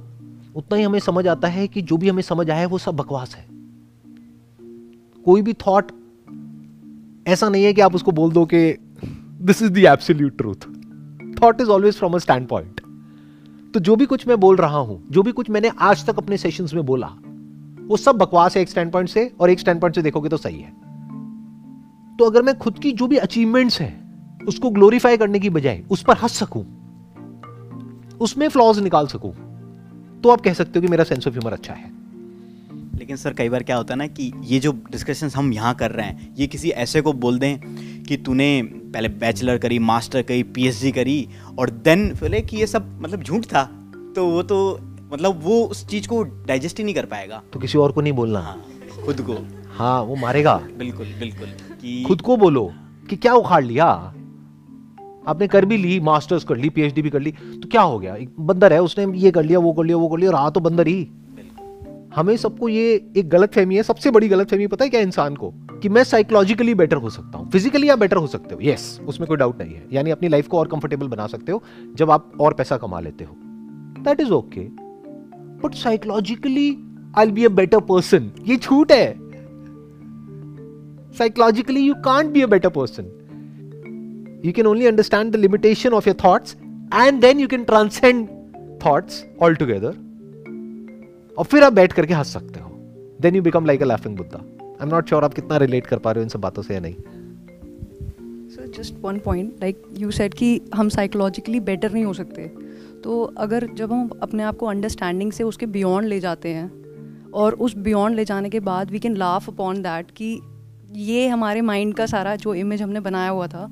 उतना 0.55 0.77
ही 0.77 0.83
हमें 0.83 0.99
समझ 0.99 1.27
आता 1.27 1.47
है 1.47 1.67
कि 1.67 1.81
जो 1.81 1.97
भी 1.97 2.09
हमें 2.09 2.21
समझ 2.23 2.49
आया 2.49 2.59
है 2.59 2.65
वो 2.65 2.77
सब 2.77 2.95
बकवास 2.95 3.35
है। 3.35 3.45
कोई 5.23 5.41
भी 5.41 5.53
थॉट 5.67 5.91
ऐसा 7.27 7.49
नहीं 7.49 7.63
है 7.63 7.73
कि 7.73 7.81
आप 7.81 7.95
उसको 7.95 8.11
बोल 8.11 8.31
दो 8.31 8.45
कि 8.45 8.71
this 9.41 9.61
is 9.61 9.71
the 9.71 9.77
absolute 9.77 10.37
truth 10.37 10.67
thought 11.41 11.61
is 11.61 11.69
always 11.69 11.95
from 11.95 12.13
a 12.13 12.17
standpoint 12.47 12.81
तो 13.73 13.79
जो 13.79 13.95
भी 13.95 14.05
कुछ 14.05 14.27
मैं 14.27 14.39
बोल 14.39 14.55
रहा 14.55 14.77
हूँ 14.77 15.01
जो 15.11 15.23
भी 15.23 15.31
कुछ 15.31 15.49
मैंने 15.49 15.71
आज 15.79 16.05
तक 16.05 16.17
अपने 16.17 16.37
सेशंस 16.37 16.73
में 16.73 16.85
बोला 16.85 17.07
वो 17.87 17.97
सब 17.97 18.15
बकवास 18.15 18.55
है 18.55 18.61
एक 18.61 18.69
स्टैंड 18.69 18.91
पॉइंट 18.91 19.09
से 19.09 19.31
और 19.39 19.49
एक 19.49 19.59
स्टैंड 19.59 19.81
पॉइंट 19.81 19.95
से 19.95 20.01
देखोगे 20.01 20.29
तो 20.29 20.37
सही 20.37 20.59
है। 20.59 20.71
तो 22.17 22.25
अगर 22.25 22.41
मैं 22.41 22.57
खुद 22.57 22.79
की 22.79 22.91
जो 22.91 23.07
भी 23.07 23.17
अचीवमेंट्स 23.17 23.81
है 23.81 23.89
उसको 24.47 24.69
ग्लोरीफाई 24.69 25.17
करने 25.17 25.39
की 25.39 25.49
बजाय 25.49 25.83
उस 25.89 26.03
पर 26.03 26.17
हंस 26.17 26.31
सकूँ 26.31 26.63
उसमें 28.19 28.47
फ्लॉज 28.49 28.79
निकाल 28.79 29.07
सकूँ 29.07 29.33
तो 30.21 30.29
आप 30.29 30.41
कह 30.41 30.53
सकते 30.53 30.79
हो 30.79 30.81
कि 30.81 30.87
मेरा 30.87 31.03
सेंस 31.03 31.27
ऑफ़ 31.27 31.33
ह्यूमर 31.33 31.53
अच्छा 31.53 31.73
है। 31.73 31.89
लेकिन 32.95 33.15
सर 33.15 33.33
कई 33.33 33.49
बार 33.49 33.63
क्या 33.63 33.75
होता 33.75 33.93
है 33.93 33.97
ना 33.97 34.07
कि 34.07 34.31
ये 34.43 34.59
जो 34.59 34.71
डिस्कशन 34.91 35.29
हम 35.35 35.53
यहाँ 35.53 35.73
कर 35.75 35.91
रहे 35.91 36.07
हैं 36.07 36.35
ये 36.35 36.47
किसी 36.47 36.69
ऐसे 36.69 37.01
को 37.01 37.13
बोल 37.13 37.39
दें 37.39 37.59
कि 38.03 38.17
तूने 38.17 38.49
पहले 38.93 39.09
बैचलर 39.09 39.57
करी 39.57 39.79
मास्टर 39.79 40.21
करी 40.21 40.43
पीएचडी 40.43 40.91
करी 40.91 41.27
और 41.59 41.69
देन 41.69 42.07
बोले 42.13 42.41
कि 42.41 42.57
ये 42.57 42.67
सब 42.67 42.99
मतलब 43.01 43.23
झूठ 43.23 43.45
था। 43.45 43.63
तो 44.15 44.27
वो 44.27 44.41
तो 44.43 44.79
मतलब 45.13 45.39
वो 45.43 45.63
उस 45.63 45.85
चीज़ 45.87 46.07
को 46.07 46.23
डाइजेस्ट 46.23 46.77
ही 46.77 46.83
नहीं 46.83 46.95
कर 46.95 47.05
पाएगा। 47.05 47.41
तो 47.53 47.59
किसी 47.59 47.77
और 47.77 47.91
को 47.91 48.01
नहीं 48.01 48.13
बोलना? 48.13 48.39
हाँ 48.39 48.63
खुद 49.05 49.21
को। 49.21 49.37
हाँ 49.77 50.01
वो 50.03 50.15
मारेगा। 50.15 50.55
बिल्कुल 50.77 51.05
बिल्कुल 51.19 51.47
कि 51.81 52.03
खुद 52.03 52.21
को 52.21 52.37
बोलो 52.37 52.71
कि 53.09 53.15
क्या 53.15 53.33
उखाड़ 53.33 53.63
लिया? 53.63 53.85
आपने 55.27 55.47
कर 55.47 55.65
भी 55.65 55.77
ली 55.77 55.99
मास्टर्स 55.99 56.43
कर 56.43 56.57
ली 56.57 56.69
पीएचडी 56.69 57.01
भी 57.01 57.09
कर 57.09 57.19
ली 57.19 57.31
तो 57.31 57.69
क्या 57.69 57.81
हो 57.81 57.99
गया? 57.99 58.15
एक 58.15 58.29
बंदर 58.39 58.73
है 58.73 58.81
उसने 58.81 59.05
ये 59.17 59.31
कर 59.31 59.43
लिया 59.43 59.59
वो 59.59 59.73
कर 59.73 59.83
लिया 59.83 59.97
वो 59.97 60.07
कर 60.07 60.19
लिया 60.19 60.31
रहा 60.31 60.49
तो 60.49 60.59
बंदर 60.59 60.87
ही। 60.87 61.07
हमें 62.15 62.35
सबको 62.37 62.69
ये 62.69 62.93
एक 63.17 63.29
गलत 63.29 63.53
फहमी 63.53 63.75
है 63.75 63.83
सबसे 63.83 64.11
बड़ी 64.11 64.27
गलत 64.29 64.49
फहमी 64.49 64.67
पता 64.67 64.85
है 64.85 64.89
क्या 64.89 65.01
इंसान 65.01 65.35
को? 65.35 65.53
कि 65.81 65.89
मैं 65.89 66.03
साइकोलॉजिकली 66.03 66.73
बेटर 66.75 66.97
हो 66.97 67.09
सकता 67.09 67.37
हूँ। 67.37 67.49
फिजिकली 67.51 67.89
आप 67.89 67.99
बेटर 67.99 68.17
हो 68.17 68.27
सकते 68.27 68.55
हो। 68.55 68.61
यस 68.61 68.99
उसमें 69.07 69.27
कोई 69.27 69.37
डाउट 69.37 69.61
नहीं 69.61 69.73
है। 69.73 69.85
यानी 69.93 70.11
अपनी 70.11 70.27
लाइफ 70.27 70.47
को 70.47 70.57
और 70.57 70.67
कंफर्टेबल 70.67 71.07
बना 71.07 71.27
सकते 71.27 71.51
हो, 71.51 71.63
जब 71.95 72.11
आप 72.11 72.31
और 72.41 72.53
पैसा 72.53 72.77
कमा 72.77 72.99
लेते 72.99 73.23
हो। 73.23 73.35
That 74.03 74.21
is 74.21 74.31
okay 74.31 74.67
but 75.63 75.73
psychologically 75.75 76.69
I 77.17 77.31
be 77.31 77.45
a 77.45 77.49
better 77.49 77.79
person 77.79 78.31
ये 78.47 78.57
झूठ 78.57 78.91
है। 78.91 79.13
Psychologically 81.13 81.79
you 81.79 81.93
can't 82.05 82.29
be 82.31 82.41
a 82.41 82.47
better 82.47 82.69
person 82.69 83.17
you 84.45 84.51
can 84.53 84.67
only 84.67 84.87
understand 84.89 85.33
the 85.33 85.39
limitation 85.41 85.95
of 85.97 86.05
your 86.05 86.15
thoughts 86.21 86.55
and 87.01 87.25
then 87.25 87.41
you 87.41 87.47
can 87.49 87.65
transcend 87.65 88.29
thoughts 88.83 89.19
altogether. 89.41 89.91
और 91.37 91.45
फिर 91.45 91.63
आप 91.63 91.73
बैठ 91.73 91.93
करके 91.93 92.13
हंस 92.13 92.33
सकते 92.33 92.59
हो। 92.59 92.69
Then 93.21 93.35
you 93.35 93.41
become 93.41 93.65
like 93.65 93.81
a 93.81 93.85
laughing 93.85 94.17
Buddha 94.17 94.39
I 94.81 94.87
am 94.87 94.93
not 94.95 95.07
sure 95.07 95.23
आप 95.23 95.33
कितना 95.33 95.57
रिलेट 95.57 95.87
कर 95.87 95.97
पा 95.97 96.11
रहे 96.11 96.19
हो 96.19 96.23
इन 96.23 96.29
सब 96.29 96.39
बातों 96.41 96.61
से 96.63 96.73
या 96.73 96.79
नहीं। 96.79 96.93
Sir 98.49 98.71
just 98.77 98.93
one 99.01 99.19
point 99.19 99.55
like 99.61 99.81
you 99.97 100.11
said 100.11 100.33
कि 100.33 100.61
हम 100.75 100.89
साइकोलॉजिकली 100.89 101.59
बेटर 101.59 101.91
नहीं 101.91 102.05
हो 102.05 102.13
सकते। 102.13 102.47
तो 103.03 103.21
अगर 103.37 103.67
जब 103.73 103.91
हम 103.91 104.09
अपने 104.21 104.43
आप 104.43 104.57
को 104.57 104.65
अंडरस्टैंडिंग 104.65 105.31
से 105.31 105.43
उसके 105.43 105.65
बियॉन्ड 105.65 106.07
ले 106.07 106.19
जाते 106.19 106.49
हैं 106.49 106.71
और 107.31 107.53
उस 107.53 107.75
बियॉन्ड 107.77 108.15
ले 108.15 108.25
जाने 108.25 108.49
के 108.49 108.59
बाद 108.59 108.91
we 108.91 108.99
can 108.99 109.17
laugh 109.17 109.49
upon 109.49 109.81
that 109.81 110.11
कि 110.11 110.39
ये 110.95 111.27
हमारे 111.27 111.61
माइंड 111.61 111.93
का 111.93 112.05
सारा 112.05 112.35
जो 112.35 112.53
इमेज 112.53 112.81
हमने 112.81 112.99
बनाया 112.99 113.29
हुआ 113.29 113.47
था 113.47 113.71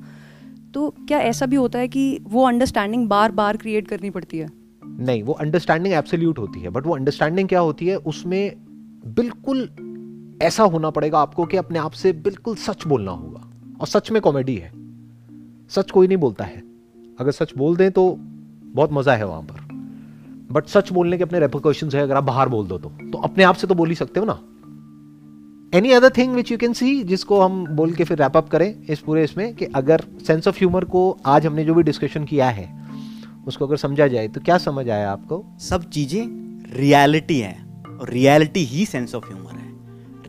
तो 0.74 0.88
क्या 0.90 1.18
ऐसा 1.18 1.46
भी 1.46 1.56
होता 1.56 1.78
है 1.78 1.88
कि 1.88 2.18
वो 2.22 2.48
अंडरस्टैंडिंग 2.48 3.08
बार 3.08 3.32
बार 3.32 3.56
क्रिएट 3.56 3.88
करनी 3.88 4.10
पड़ती 4.10 4.38
है? 4.38 4.50
नहीं 4.86 5.22
वो 5.22 5.32
अंडरस्टैंडिंग 5.32 5.94
एब्सोल्यूट 5.94 6.38
होती 6.38 6.60
है 6.60 6.70
बट 6.70 6.86
वो 6.86 6.96
अंडरस्टैंडिंग 6.96 7.48
क्या 7.48 7.60
होती 7.60 7.86
है? 7.86 7.96
उसमें 7.96 8.56
बिल्कुल 9.06 9.68
ऐसा 10.42 10.62
होना 10.62 10.90
पड़ेगा 10.90 11.18
आपको 11.18 11.44
कि 11.44 11.56
अपने 11.56 11.78
आप 11.78 11.92
से 11.92 12.12
बिल्कुल 12.12 12.54
सच 12.56 12.86
बोलना 12.86 13.10
होगा। 13.10 13.40
और 13.80 13.86
सच 13.86 14.10
में 14.10 14.22
कॉमेडी 14.22 14.56
है। 14.56 14.72
सच 15.70 15.90
कोई 15.90 16.06
नहीं 16.06 16.18
बोलता 16.18 16.44
है। 16.44 16.62
अगर 17.20 17.30
सच 17.30 17.52
बोल 17.56 17.76
दें 17.76 17.90
तो 17.90 18.16
बहुत 18.64 18.92
मज़ा 18.92 19.14
है 19.14 19.26
वहाँ 19.26 19.42
पर। 19.42 19.68
बट 20.52 20.66
सच 20.66 20.92
बोलने 20.92 21.16
के 21.16 21.22
अपने 21.22 21.40
रेपोकेशन 21.40 21.90
है 21.94 22.02
अगर 22.02 22.16
आप 22.16 22.24
बाहर 22.24 22.48
बोल 22.48 22.66
दो 22.66 22.78
तो, 22.78 22.88
तो 22.88 23.18
अपने 23.18 23.44
आप 23.44 23.54
से 23.54 23.66
तो 23.66 23.74
बोल 23.74 23.88
ही 23.88 23.94
सकते 23.94 24.20
हो 24.20 24.26
ना। 24.26 24.38
Any 25.78 25.92
other 25.92 26.10
thing 26.10 26.34
which 26.34 26.52
you 26.52 26.58
can 26.58 26.72
see 26.72 27.02
जिसको 27.02 27.40
हम 27.40 27.66
बोल 27.66 27.92
के 27.92 28.04
फिर 28.04 28.18
रैप 28.18 28.36
अप 28.36 28.48
करें 28.48 28.82
इस 28.82 29.00
पूरे 29.00 29.24
इसमें 29.24 29.54
कि 29.54 29.64
अगर 29.64 30.04
सेंस 30.26 30.48
ऑफ़ 30.48 30.58
ह्यूमर 30.58 30.84
को 30.84 31.16
आज 31.26 31.46
हमने 31.46 31.64
जो 31.64 31.74
भी 31.74 31.82
डिस्कशन 31.82 32.24
किया 32.24 32.48
है 32.48 32.68
उसको 33.46 33.66
अगर 33.66 33.76
समझा 33.76 34.06
जाए 34.06 34.28
तो 34.28 34.40
क्या 34.40 34.58
समझ 34.58 34.88
आया 34.88 35.10
आपको? 35.12 35.44
सब 35.58 35.90
चीज़ें 35.90 36.26
रियलिटी 36.76 37.38
है। 37.38 37.56
और 38.00 38.10
रियलिटी 38.10 38.64
ही 38.64 38.84
सेंस 38.86 39.14
ऑफ़ 39.14 39.26
ह्यूमर 39.26 39.52
है। 39.52 39.59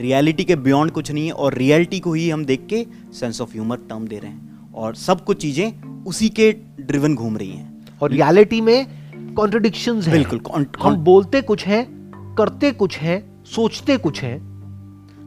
रियलिटी 0.02 0.44
के 0.44 0.56
बियॉन्ड 0.56 0.92
कुछ 0.92 1.12
नहीं 1.12 1.26
है 1.28 1.32
और 1.34 1.54
रियलिटी 1.54 2.00
को 2.00 2.14
ही 2.14 2.30
हम 2.30 2.46
देख 2.46 2.66
के 2.70 2.86
सेंस 3.14 3.42
ऑफ़ 3.42 3.54
ह्यूमर 3.54 3.78
टर्म 3.78 4.08
दे 4.08 4.20
रहे 4.20 4.32
हैं। 4.32 4.74
और 4.74 4.96
सब 4.96 5.24
कुछ 5.26 5.42
चीज़ें 5.42 6.04
उसी 6.04 6.30
के 6.30 6.52
ड्रिवन 6.80 7.16
घूम 7.16 7.38
रही 7.38 7.50
हैं। 7.50 7.98
और 8.02 8.12
रियलिटी 8.12 8.62
में 8.62 9.34
कॉन्ट्रोडिक्शन 9.36 10.02
बिल्कुल 10.02 10.42
हम 10.82 10.96
बोलते 10.96 11.42
कुछ 11.42 11.66
हैं 11.68 11.86
करते 12.38 12.72
कुछ 12.72 12.98
हैं 12.98 13.44
सोचते 13.46 13.98
कुछ 13.98 14.22
हैं। 14.24 14.38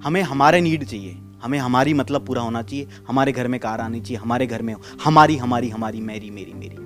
हमें 0.00 0.22
हमारे 0.22 0.60
नीड 0.60 0.84
चाहिए। 0.84 1.16
हमें 1.42 1.58
हमारी 1.58 1.94
मतलब 1.94 2.26
पूरा 2.26 2.42
होना 2.42 2.62
चाहिए। 2.62 2.86
हमारे 3.08 3.32
घर 3.32 3.48
में 3.48 3.60
कार 3.60 3.80
आनी 3.80 4.00
चाहिए। 4.00 4.16
हमारे 4.16 4.46
घर 4.46 4.62
में 4.62 4.74
हमारी 5.04 5.36
हमारी 5.36 5.68
हमारी 5.68 6.00
मेरी 6.00 6.30
मेरी 6.30 6.52
मेरी। 6.54 6.76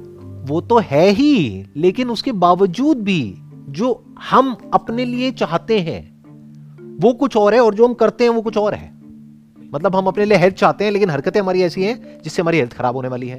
वो 0.52 0.60
तो 0.60 0.78
है 0.78 1.08
ही 1.10 1.64
लेकिन 1.76 2.10
उसके 2.10 2.32
बावजूद 2.32 3.02
भी 3.02 3.34
जो 3.68 4.14
हम 4.30 4.56
अपने 4.74 5.04
लिए 5.04 5.30
चाहते 5.32 5.80
हैं 5.80 6.17
वो 7.00 7.12
कुछ 7.12 7.36
और 7.36 7.54
है 7.54 7.60
और 7.60 7.74
जो 7.74 7.86
हम 7.86 7.94
करते 7.94 8.24
हैं 8.24 8.30
वो 8.30 8.42
कुछ 8.42 8.56
और 8.56 8.74
है। 8.74 8.92
मतलब 9.74 9.96
हम 9.96 10.06
अपने 10.06 10.24
लिए 10.24 10.38
हेल्थ 10.38 10.54
चाहते 10.54 10.84
हैं, 10.84 10.90
लेकिन 10.90 11.10
हरकतें 11.10 11.40
हमारी 11.40 11.62
ऐसी 11.62 11.82
हैं 11.82 12.20
जिससे 12.24 12.42
हमारी 12.42 12.58
हेल्थ 12.58 12.72
खराब 12.72 12.96
होने 12.96 13.08
वाली 13.08 13.28
है। 13.28 13.38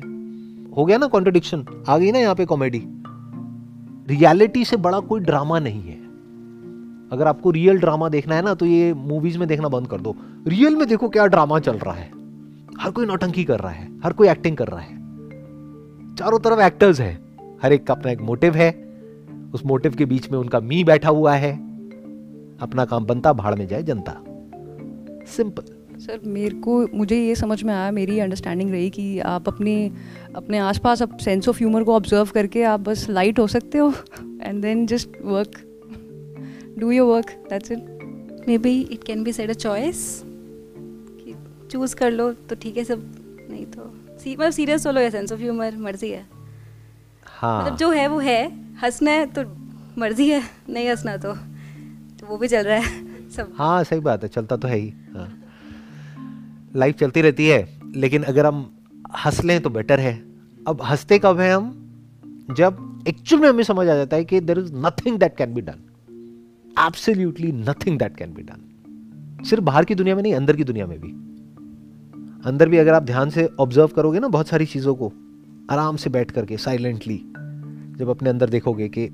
हो 0.78 0.86
गया 0.86 0.98
ना 0.98 1.08
कॉन्ट्रोडिक्शन 1.08 1.66
आ 1.90 1.98
गई 1.98 2.12
ना 2.12 2.20
यहाँ 2.20 2.36
पे 2.36 2.46
कॉमेडी 2.46 2.84
रियलिटी 4.10 4.66
से 4.66 4.78
बड़ा 4.78 5.00
कोई 5.00 5.20
ड्रामा 5.22 5.60
नहीं 5.60 5.82
है। 5.82 5.98
अगर 7.12 7.28
आपको 7.28 7.52
रियल 7.52 7.78
ड्रामा 7.78 8.10
देखना 8.10 8.36
है 8.36 8.42
ना 8.42 8.54
तो 8.54 8.66
ये 8.66 8.94
मूवीज़ 8.94 9.38
में 9.38 9.48
देखना 9.48 9.68
बंद 9.68 9.88
कर 9.88 10.02
दो। 10.02 10.16
रियल 10.48 10.76
में 10.76 10.88
देखो 10.88 11.10
क्या 11.10 11.26
ड्रामा 11.26 11.60
चल 11.60 11.78
रहा 11.78 11.94
है। 11.94 12.10
हर 12.80 12.92
कोई 12.92 13.06
नौटंकी 13.06 13.44
कर 13.44 13.60
रहा 13.60 13.72
है, 13.72 14.00
हर 14.04 14.14
कोई 14.14 14.30
एक्टिंग 14.30 14.58
कर 14.58 14.68
रहा 14.68 14.80
है। 14.80 14.98
चारों 16.16 16.40
तरफ़ 16.40 16.60
एक्टर्स 16.60 17.00
है। 17.00 17.20
हर 17.64 17.74
एक 17.74 17.88
का 17.88 17.94
अपना 17.94 18.12
एक 18.12 18.22
मोटिव 18.22 18.56
है। 18.56 18.72
उस 19.54 19.66
मोटिव 19.66 19.96
के 19.96 20.06
बीच 20.06 20.32
में 20.32 20.40
उनका 20.40 20.60
मी 20.60 20.84
बैठा 20.84 21.10
हुआ 21.10 21.36
है। 21.36 21.69
अपना 22.62 22.86
काम 22.86 23.06
बनता 23.06 23.34
भाड़ 23.34 23.56
में 23.56 23.68
जाए 23.68 23.84
जनता। 23.84 24.14
सिंपल 25.28 25.78
सर 26.00 26.20
मेरे 26.26 26.56
को 26.56 26.76
मुझे 26.98 27.18
ये 27.18 27.36
समझ 27.36 27.62
में 27.64 27.74
आया 27.74 27.92
मेरी 27.92 28.20
अंडरस्टैंडिंग 28.20 28.72
रही 28.72 28.90
कि 28.90 29.20
आप 29.20 29.48
अपने 29.48 29.74
अपने 30.36 30.58
आसपास 30.58 31.02
अब 31.02 31.18
सेंस 31.18 31.50
ऑफ़ 31.50 31.58
ह्यूमर 31.58 31.84
को 31.84 31.96
ऑब्ज़र्व 31.96 32.30
करके 32.34 32.64
आप 32.64 32.80
बस 32.80 33.10
लाइट 33.10 33.40
हो 33.40 33.48
सकते 33.48 33.78
हो 33.78 33.94
and 34.42 34.62
then 34.62 34.86
just 34.88 35.22
work 35.24 35.66
do 36.82 36.90
your 36.92 37.06
work 37.08 37.32
that's 37.50 37.72
it. 37.72 37.80
Maybe 38.48 38.72
it 38.90 39.02
can 39.04 39.24
be 39.24 39.32
said 39.38 39.50
a 39.50 39.56
choice 39.56 40.04
choose 41.72 41.96
कर 41.96 42.12
लो 42.12 42.32
तो 42.50 42.56
ठीक 42.56 42.78
है 42.78 42.84
सब 42.84 43.02
नहीं 43.50 43.66
तो 43.66 43.92
सी 44.20 44.36
मतलब 44.36 44.52
सीरियस 44.52 44.86
हो 44.88 44.92
लो 44.92 45.02
या 45.02 45.10
सेंस 45.10 45.32
ऑफ़ 45.32 45.40
ह्यूमर 45.40 45.78
मर्ज़ी 45.78 46.10
है। 46.10 46.26
हाँ। 47.26 47.62
मतलब 47.62 47.78
जो 47.78 47.90
है 47.92 48.08
वो 48.08 48.20
है 48.20 48.42
हंसना 48.84 49.12
है 49.12 49.26
तो 49.26 49.44
मर्ज़ी 49.98 50.30
है 50.30 50.42
नहीं 50.70 50.90
हंसना 50.90 51.18
तो। 51.18 51.34
वो 52.30 52.38
भी 52.38 52.48
चल 52.48 52.64
रहा 52.64 52.78
है, 52.78 53.30
सब। 53.30 53.54
हाँ 53.56 53.84
सही 53.84 54.00
बात 54.00 54.24
है, 54.24 54.30
चलता 54.30 54.58
तो 54.58 54.68
है 54.68 54.78
ही 54.78 54.94
हाँ। 55.16 55.28
लाइफ 56.76 56.96
चलती 56.96 57.22
रहती 57.22 57.48
है, 57.48 57.80
लेकिन 57.96 58.24
अगर 58.24 58.46
हम 58.46 58.72
हंस 59.26 59.44
लें 59.44 59.62
तो 59.62 59.70
बेटर 59.70 60.00
है। 60.00 60.14
अब 60.68 60.82
हँसते 60.82 61.20
कब 61.20 61.40
हैं 61.40 61.56
हम? 61.56 61.72
जब 62.52 63.04
एक्चुअल 63.08 63.42
में 63.42 63.50
हमें 63.50 63.64
समझ 63.64 63.88
आ 63.88 63.96
जाता 63.96 64.18
है 64.18 64.26
कि 64.26 64.40
there 64.40 64.60
is 64.60 64.74
nothing 64.74 65.18
that 65.20 65.36
can 65.38 65.54
be 65.54 65.62
done 65.62 66.76
absolutely 66.80 67.52
nothing 67.52 68.00
that 68.00 68.16
can 68.16 68.34
be 68.34 68.42
done 68.42 69.46
सिर्फ़ 69.46 69.64
बाहर 69.64 69.86
की 69.86 69.96
दुनिया 69.96 70.16
में 70.16 70.24
नहीं, 70.24 70.34
अंदर 70.34 70.56
की 70.56 70.64
दुनिया 70.64 70.86
में 70.86 71.00
भी। 71.02 71.12
अंदर 72.46 72.70
भी 72.70 72.78
अगर 72.78 72.94
आप 72.94 73.04
ध्यान 73.04 73.30
से 73.30 73.50
ऑब्ज़र्व 73.60 73.88
करोगे 73.88 74.20
ना 74.20 74.28
बहुत 74.28 74.48
सारी 74.48 74.66
चीज़ों 74.66 74.96
को, 74.96 75.12
आराम 75.72 75.96
से 75.96 76.10
बैठ 76.10 76.32
करके 76.32 76.58
साइलेंटली 76.58 77.18
जब 78.00 78.10
अपने 78.10 78.30
अंदर 78.30 78.50
देखोगे 78.50 78.90
कि 78.90 79.10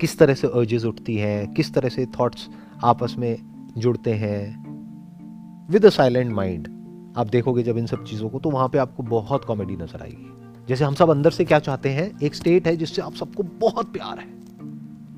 किस 0.00 0.18
तरह 0.18 0.34
से 0.34 0.46
अर्जेस 0.46 0.84
उठती 0.84 1.16
हैं 1.16 1.52
किस 1.54 1.72
तरह 1.74 1.88
से 1.88 2.06
थॉट्स 2.18 2.48
आपस 2.84 3.14
में 3.18 3.36
जुड़ते 3.78 4.14
हैं? 4.14 5.66
विद 5.70 5.86
अ 5.86 5.90
साइलेंट 5.90 6.32
माइंड 6.32 6.68
आप 7.16 7.26
देखोगे 7.26 7.62
जब 7.62 7.78
इन 7.78 7.86
सब 7.86 8.04
चीज़ों 8.04 8.28
को 8.28 8.38
तो 8.38 8.50
वहाँ 8.50 8.68
पे 8.68 8.78
आपको 8.78 9.02
बहुत 9.02 9.44
कॉमेडी 9.44 9.76
नज़र 9.76 10.02
आएगी। 10.02 10.66
जैसे 10.68 10.84
हम 10.84 10.94
सब 10.94 11.10
अंदर 11.10 11.30
से 11.30 11.44
क्या 11.44 11.58
चाहते 11.58 11.88
हैं 11.88 12.10
एक 12.22 12.34
स्टेट 12.34 12.66
है 12.66 12.76
जिससे 12.76 13.02
आप 13.02 13.14
सबको 13.14 13.42
बहुत 13.60 13.92
प्यार 13.92 14.18
है। 14.18 14.26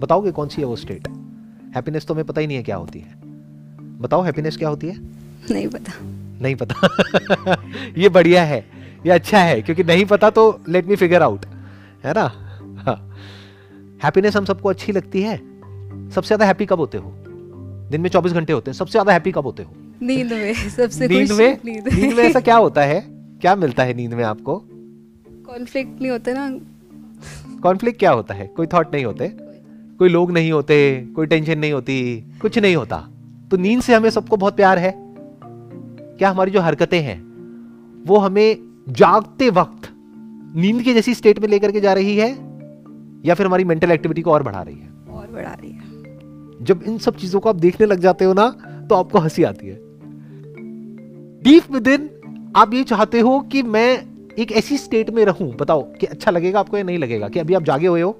बताओगे 0.01 0.31
कौन 0.31 0.49
सी 0.49 0.63
है 0.63 0.67
वो 0.67 0.77
स्टेट 0.77 1.09
हैप्पीनेस 1.77 2.07
तो 2.07 2.15
हमें 2.15 2.25
पता 2.25 2.41
ही 2.41 2.47
नहीं 2.47 2.57
है 2.57 2.63
क्या 2.63 2.77
होती 2.77 2.99
है। 2.99 3.15
बताओ 4.01 4.23
हैप्पीनेस 4.23 4.57
क्या 4.57 4.69
होती 4.69 4.87
है? 4.87 4.97
नहीं 5.51 5.69
पता। 5.69 5.93
नहीं 6.43 6.55
पता। 6.55 7.55
ये 7.99 8.09
बढ़िया 8.09 8.45
है 8.45 8.59
ये 9.07 9.11
अच्छा 9.11 9.39
है 9.39 9.63
क्योंकि 9.63 9.85
नहीं 9.85 10.05
पता 10.05 10.31
तो 10.31 10.61
लेट 10.69 10.87
मी 10.87 10.97
फिगर 10.97 11.23
आउट 11.23 11.47
है 12.05 12.13
ना? 12.13 12.27
हैप्पीनेस 14.03 14.37
हम 14.37 14.45
सबको 14.45 14.69
अच्छी 14.69 14.93
लगती 14.93 15.23
है। 15.23 15.37
सबसे 16.11 16.27
ज़्यादा 16.27 16.47
हैप्पी 16.47 16.67
कब 16.67 16.79
होते 16.79 16.99
हो? 16.99 17.13
दिन 17.91 18.01
में 18.01 18.09
24 18.11 18.33
घंटे 18.33 18.53
होते 18.53 18.71
हैं 18.71 18.77
सबसे 18.77 18.93
ज़्यादा 18.93 19.13
हैप्पी 19.13 19.33
कब 19.33 19.45
होते 19.45 19.63
हो? 19.63 19.73
नींद 20.03 20.33
में 20.33 20.55
सबसे 20.55 21.09
नींद 21.09 21.33
में? 21.33 21.59
नींद 21.65 21.89
नींद 21.89 22.17
में 22.17 22.23
ऐसा 22.25 22.41
क्या 22.41 22.57
होता 22.57 22.83
है? 22.83 23.01
क्या 23.41 23.55
मिलता 23.57 23.85
है 23.85 23.95
नींद 23.95 24.15
में 24.15 24.25
आपको? 24.25 24.57
कॉन्फ्लिक्ट 25.47 26.01
नहीं 26.01 26.11
होते 26.11 26.35
ना। 26.35 26.49
कॉन्फ्लिक्ट 27.63 27.99
क्या 27.99 28.11
होता 28.11 28.35
है? 28.35 28.47
कोई 28.47 28.67
थॉट 28.67 28.95
नहीं 28.95 29.05
होते? 29.05 29.29
कोई 29.99 30.09
लोग 30.09 30.33
नहीं 30.33 30.53
होते 30.53 30.77
कोई 31.17 31.27
टेंशन 31.27 31.59
नहीं 31.59 31.73
होती 31.73 31.97
कुछ 32.41 32.59
नहीं 32.59 32.77
होता। 32.77 32.97
तो 33.51 33.57
नींद 33.57 33.83
से 33.83 33.95
हमें 33.95 34.11
सबको 34.11 34.37
बहुत 34.37 34.57
प्यार 34.57 34.79
है। 34.79 34.95
क्या 34.97 36.31
हमारी 36.31 36.51
जो 36.51 36.61
हरकतें 36.61 37.01
हैं 37.01 37.21
वो 38.07 38.19
हमें 38.19 38.57
जागते 38.91 39.49
वक्त 39.51 39.89
नींद 40.57 40.83
की 40.83 40.95
जैसी 40.95 41.15
स्टेट 41.15 41.39
में 41.39 41.49
लेकर 41.49 41.73
के 41.73 41.81
जा 41.81 41.93
रही 41.93 42.17
है? 42.17 42.31
या 43.25 43.35
फिर 43.35 43.47
हमारी 43.47 43.65
मेंटल 43.65 43.91
एक्टिविटी 43.91 44.23
को 44.23 44.33
और 44.33 44.43
बढ़ा 44.43 44.63
रही 44.63 44.77
है? 44.77 44.89
और 45.11 45.27
बढ़ा 45.27 45.53
रही 45.53 45.71
है। 45.71 46.65
जब 46.65 46.83
इन 46.83 46.99
सब 46.99 47.17
चीज़ों 47.17 47.41
को 47.41 47.49
आप 47.49 47.57
देखने 47.57 47.87
लग 47.87 48.01
जाते 48.01 48.25
हो 48.25 48.33
ना 48.33 48.49
तो 48.89 48.95
आपको 48.95 49.19
हँसी 49.19 49.45
आती 49.45 49.69
है। 49.69 49.75
डीप 51.43 51.71
विद 51.71 51.89
इन 51.89 52.09
आप 52.57 52.75
ये 52.75 52.85
चाहते 52.85 53.21
हो 53.21 53.39
कि 53.43 53.63
मैं 53.63 53.89
एक 54.39 54.53
ऐसी 54.53 54.77
स्टेट 54.79 55.11
में 55.11 55.25
रहूँ 55.25 55.55
बताओ 55.57 55.83
कि 55.93 56.07
अच्छा 56.07 56.31
लगेगा 56.31 56.61
आपको 56.61 56.77
या 56.77 56.83
नहीं 56.83 56.99
लगेगा 56.99 57.29
कि 57.29 57.39
अभी 57.39 57.55
आप 57.55 57.63
जागे 57.63 57.87
हुए 57.87 58.01
हो? 58.01 58.17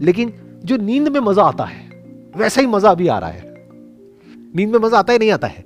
लेकिन 0.00 0.32
जो 0.64 0.76
नींद 0.76 1.08
में 1.08 1.20
मज़ा 1.20 1.42
आता 1.42 1.64
है 1.64 1.82
वैसा 2.36 2.60
ही 2.60 2.66
मज़ा 2.66 2.90
अभी 2.90 3.08
आ 3.08 3.18
रहा 3.18 3.30
है। 3.30 3.54
नींद 4.56 4.70
में 4.70 4.78
मज़ा 4.78 4.98
आता 4.98 5.12
है 5.12 5.18
नहीं 5.18 5.30
आता 5.30 5.46
है? 5.46 5.64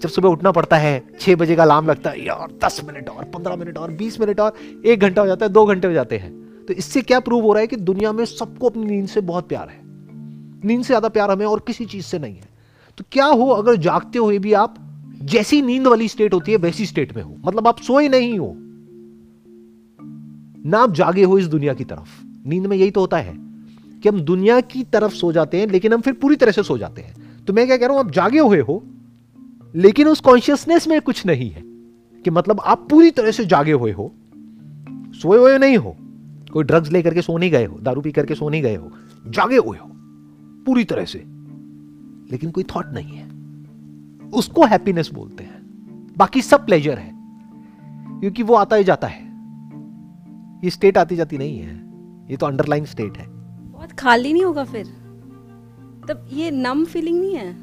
जब 0.00 0.08
सुबह 0.08 0.28
उठना 0.28 0.52
पड़ता 0.52 0.76
है 0.76 1.02
छह 1.20 1.36
बजे 1.36 1.56
का 1.56 1.62
अलार्म 1.62 1.86
लगता 1.86 2.10
है 2.10 2.24
यार 2.26 2.48
दस 2.64 2.80
मिनट 2.86 3.08
और 3.08 3.24
पंद्रह 3.24 3.56
मिनट 3.56 3.78
और 3.78 3.90
बीस 3.90 4.20
मिनट 4.20 4.40
और 4.40 4.82
एक 4.86 5.00
घंटा 5.00 5.22
हो 5.22 5.26
जाता 5.26 5.46
है 5.46 5.52
दो 5.52 5.64
घंटे 5.66 5.88
हो 5.88 5.94
जाते 5.94 6.18
हैं। 6.18 6.45
तो 6.68 6.74
इससे 6.74 7.00
क्या 7.02 7.20
प्रूव 7.20 7.42
हो 7.42 7.52
रहा 7.52 7.60
है 7.60 7.66
कि 7.66 7.76
दुनिया 7.76 8.12
में 8.12 8.24
सबको 8.24 8.68
अपनी 8.68 8.84
नींद 8.86 9.06
से 9.08 9.20
बहुत 9.22 9.48
प्यार 9.48 9.68
है। 9.68 9.80
नींद 10.64 10.82
से 10.82 10.86
ज़्यादा 10.86 11.08
प्यार 11.08 11.30
हमें 11.30 11.46
और 11.46 11.60
किसी 11.66 11.84
चीज़ 11.84 12.04
से 12.04 12.18
नहीं 12.18 12.34
है। 12.34 12.48
तो 12.98 13.04
क्या 13.12 13.26
हो 13.26 13.48
अगर 13.50 13.76
जागते 13.76 14.18
हुए 14.18 14.38
भी 14.38 14.52
आप 14.52 14.74
जैसी 15.22 15.60
नींद 15.62 15.86
वाली 15.86 16.08
स्टेट 16.08 16.34
होती 16.34 16.52
है, 16.52 16.58
वैसी 16.58 16.86
स्टेट 16.86 17.16
में 17.16 17.22
हो। 17.22 17.36
मतलब 17.46 17.68
आप 17.68 17.80
सोए 17.80 18.08
नहीं 18.08 18.38
हो। 18.38 18.52
ना 20.66 20.78
आप 20.78 20.92
जागे 20.92 21.22
हो 21.22 21.38
इस 21.38 21.46
दुनिया 21.46 21.74
की 21.74 21.84
तरफ़। 21.84 22.48
नींद 22.48 22.66
में 22.66 22.76
यही 22.76 22.90
तो 22.90 23.00
होता 23.00 23.16
है 23.16 23.34
कि 24.02 24.08
हम 24.08 24.20
दुनिया 24.20 24.60
की 24.60 24.82
तरफ़ 24.84 25.12
सो 25.12 25.32
जाते 25.32 25.60
हैं, 25.60 25.66
लेकिन 25.66 25.92
हम 25.92 26.00
फिर 26.00 26.12
पूरी 26.12 26.36
तरह 26.36 26.52
से 26.52 26.62
सो 26.62 26.78
जाते 26.78 27.02
हैं। 27.02 27.44
तो 27.44 27.52
मैं 27.52 27.66
क्या 27.66 27.76
कह 27.76 27.86
रहा 27.86 27.96
हूँ, 27.96 28.04
आप 28.04 28.10
जागे 28.10 28.38
हुए 28.38 28.60
हो, 28.60 28.82
लेकिन 29.74 30.08
उस 30.08 30.20
कॉन्शियसनेस 30.20 30.88
में 30.88 31.00
कुछ 31.00 31.24
नहीं 31.26 31.50
है 31.50 31.62
कि 32.24 32.30
मतलब 32.30 32.60
आप 32.60 32.86
पूरी 32.90 33.10
तरह 33.10 33.30
से 33.30 33.44
जागे 33.44 33.72
हुए 33.72 33.92
हो, 33.92 34.12
सोए 35.14 35.38
हुए 35.38 35.58
नहीं 35.58 35.76
हो। 35.76 35.96
कोई 36.56 36.64
ड्रग्स 36.64 36.92
लेकर 36.92 37.14
के 37.14 37.22
सो 37.22 37.38
नहीं 37.38 37.50
गए 37.50 37.66
हो 37.66 37.78
दारू 37.78 38.00
पी 38.00 38.12
करके 38.12 38.34
सो 38.34 38.48
नहीं 38.48 38.62
गए 38.62 38.76
हो 38.76 38.90
जागे 39.26 39.56
हुए 39.56 39.78
हो 39.78 39.90
पूरी 40.66 40.84
तरह 40.84 41.04
से। 41.04 41.18
लेकिन 42.30 42.50
कोई 42.50 42.64
थॉट 42.64 42.86
नहीं 42.86 43.16
है। 43.16 43.28
उसको 44.30 44.64
हैप्पीनेस 44.64 45.10
बोलते 45.14 45.44
हैं। 45.44 45.66
बाकी 46.18 46.42
सब 46.42 46.66
प्लेजर 46.66 46.98
है। 46.98 47.12
क्योंकि 48.20 48.42
वो 48.42 48.54
आता 48.54 48.76
ही 48.76 48.84
जाता 48.84 49.06
है। 49.06 49.24
ये 50.64 50.70
स्टेट 50.70 50.98
आती 50.98 51.16
जाती 51.16 51.38
नहीं 51.38 51.58
है। 51.58 51.74
ये 52.30 52.36
तो 52.36 52.46
अंडरलाइन 52.46 52.84
स्टेट 52.84 53.18
है। 53.18 53.26
बहुत 53.72 53.92
खाली 53.92 54.32
नहीं 54.32 54.44
होगा 54.44 54.64
फिर? 54.64 54.86
तब 56.08 56.28
ये 56.32 56.50
नम 56.50 56.84
फीलिंग 56.84 57.20
नहीं 57.20 57.34
है? 57.34 57.56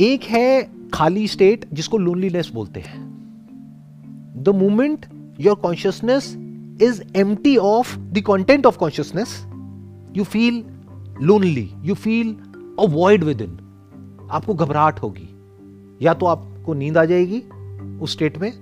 एक 0.00 0.22
है 0.22 0.70
खाली 0.88 1.28
स्टेट 1.28 1.68
जिसको 1.72 1.98
लोनलीनेस 1.98 2.50
बोलते 2.54 2.80
हैं। 2.80 3.00
The 4.36 4.48
moment 4.48 5.06
your 5.40 5.56
consciousness 5.56 6.49
empty 7.16 7.56
of 7.56 7.96
the 7.98 8.22
content 8.26 8.66
of 8.66 8.78
consciousness 8.78 9.38
you 10.16 10.24
feel 10.24 10.64
lonely 11.20 11.68
you 11.82 11.94
feel 11.94 12.34
a 12.80 12.86
void 12.88 13.24
within 13.40 13.58
आपको 14.32 14.54
घबराहट 14.54 14.98
होगी। 14.98 15.28
या 16.02 16.14
तो 16.14 16.26
आपको 16.26 16.74
नींद 16.74 16.98
आ 16.98 17.04
जाएगी 17.04 17.42
उस 18.00 18.12
स्टेट 18.12 18.38
में, 18.38 18.52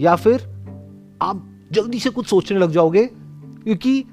या 0.00 0.16
फिर 0.16 0.42
आप 1.22 1.44
जल्दी 1.72 1.98
से 1.98 2.10
कुछ 2.10 2.26
सोचने 2.26 2.58
लग 2.58 2.70
जाओगे, 2.70 3.04
क्योंकि 3.06 4.04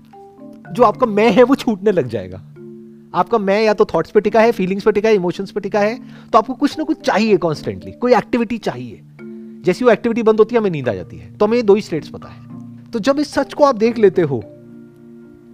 जो 0.71 0.83
आपका 0.83 1.05
मैं 1.05 1.31
है, 1.31 1.43
वो 1.43 1.55
छूटने 1.55 1.91
लग 1.91 2.07
जाएगा। 2.07 2.37
आपका 3.13 3.37
मैं 3.37 3.61
या 3.63 3.73
तो 3.73 3.85
थॉट्स 3.85 4.11
पे 4.11 4.21
टिका 4.21 4.41
है 4.41 4.51
फीलिंग्स 4.51 4.83
पे 4.83 4.91
टिका 4.91 5.09
है 5.09 5.15
इमोशंस 5.15 5.51
पे 5.51 5.59
टिका 5.59 5.79
है 5.79 5.99
तो 6.31 6.37
आपको 6.37 6.53
कुछ 6.53 6.77
ना 6.77 6.83
कुछ 6.83 7.01
चाहिए 7.01 7.37
कॉन्स्टेंटली 7.37 7.91
कोई 7.91 8.13
एक्टिविटी 8.13 8.57
चाहिए। 8.57 8.99
जैसी 9.65 9.85
वो 9.85 9.91
एक्टिविटी 9.91 10.23
बंद 10.23 10.39
होती 10.39 10.55
है, 10.55 10.61
हमें 10.61 10.71
नींद 10.71 10.89
आ 10.89 10.93
जाती 10.93 11.17
है। 11.17 11.31
तो 11.33 11.45
हमें 11.45 11.57
ये 11.57 11.63
दो 11.63 11.75
ही 11.75 11.81
स्टेट्स 11.81 12.09
पता 12.09 12.27
है। 12.27 12.44
तो 12.95 12.99
जब 12.99 13.19
इस 13.19 13.33
सच 13.33 13.53
को 13.53 13.63
आप 13.63 13.75
देख 13.75 13.97
लेते 13.97 14.21
हो 14.21 14.43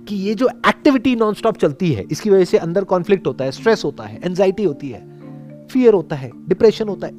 कि 0.08 0.16
ये 0.16 0.36
जो 0.36 0.48
एक्टिविटी 0.48 1.16
नॉन 1.16 1.34
स्टॉप 1.34 1.58
चलती 1.58 1.92
है, 1.92 2.06
इसकी 2.12 2.30
वजह 2.30 2.46
से 2.46 2.58
अंदर 2.58 2.84
कॉन्फ्लिक्ट 2.84 3.28
होता 3.28 3.46
है 3.46 3.52
स्ट्रेस 3.52 3.82
होता 3.86 4.04
है 4.04 4.20
एंजाइटी 4.24 4.64
होती 4.64 4.90
है 4.90 5.20
फियर 5.68 5.94
होता 5.94 6.16
है 6.16 6.32
डिप्रेशन 6.48 6.90
होता 6.90 7.08
है। 7.08 7.14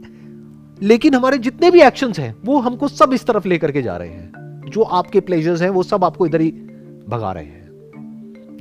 लेकिन 0.83 1.15
हमारे 1.15 1.39
जितने 1.39 1.71
भी 1.71 1.81
एक्शंस 1.81 2.19
हैं, 2.19 2.37
वो 2.45 2.61
हमको 2.61 2.89
सब 2.89 3.13
इस 3.13 3.27
तरफ़ 3.27 3.49
लेकर 3.49 3.73
के 3.73 3.83
जा 3.83 3.97
रहे 3.97 4.09
हैं। 4.09 4.33
जो 4.69 4.83
आपके 4.83 5.21
प्लेजर्स 5.21 5.63
हैं, 5.63 5.71
वो 5.71 5.83
सब 5.83 6.05
आपको 6.05 6.27
इधर 6.27 6.41
ही 6.41 6.51
भगा 7.09 7.33
रहे 7.33 7.45
हैं। 7.45 7.69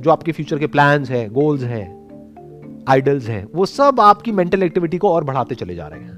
जो 0.00 0.10
आपके 0.10 0.32
फ्यूचर 0.32 0.58
के 0.58 0.66
प्लान्स 0.66 1.10
हैं 1.10 1.32
गोल्स 1.32 1.62
हैं 1.62 2.08
आइडल्स 2.88 3.28
हैं, 3.28 3.48
वो 3.54 3.66
सब 3.66 3.96
आपकी 4.00 4.32
मेंटल 4.32 4.62
एक्टिविटी 4.62 4.98
को 4.98 5.08
और 5.08 5.24
बढ़ाते 5.24 5.54
चले 5.54 5.74
जा 5.74 5.86
रहे 5.86 6.00
हैं। 6.00 6.16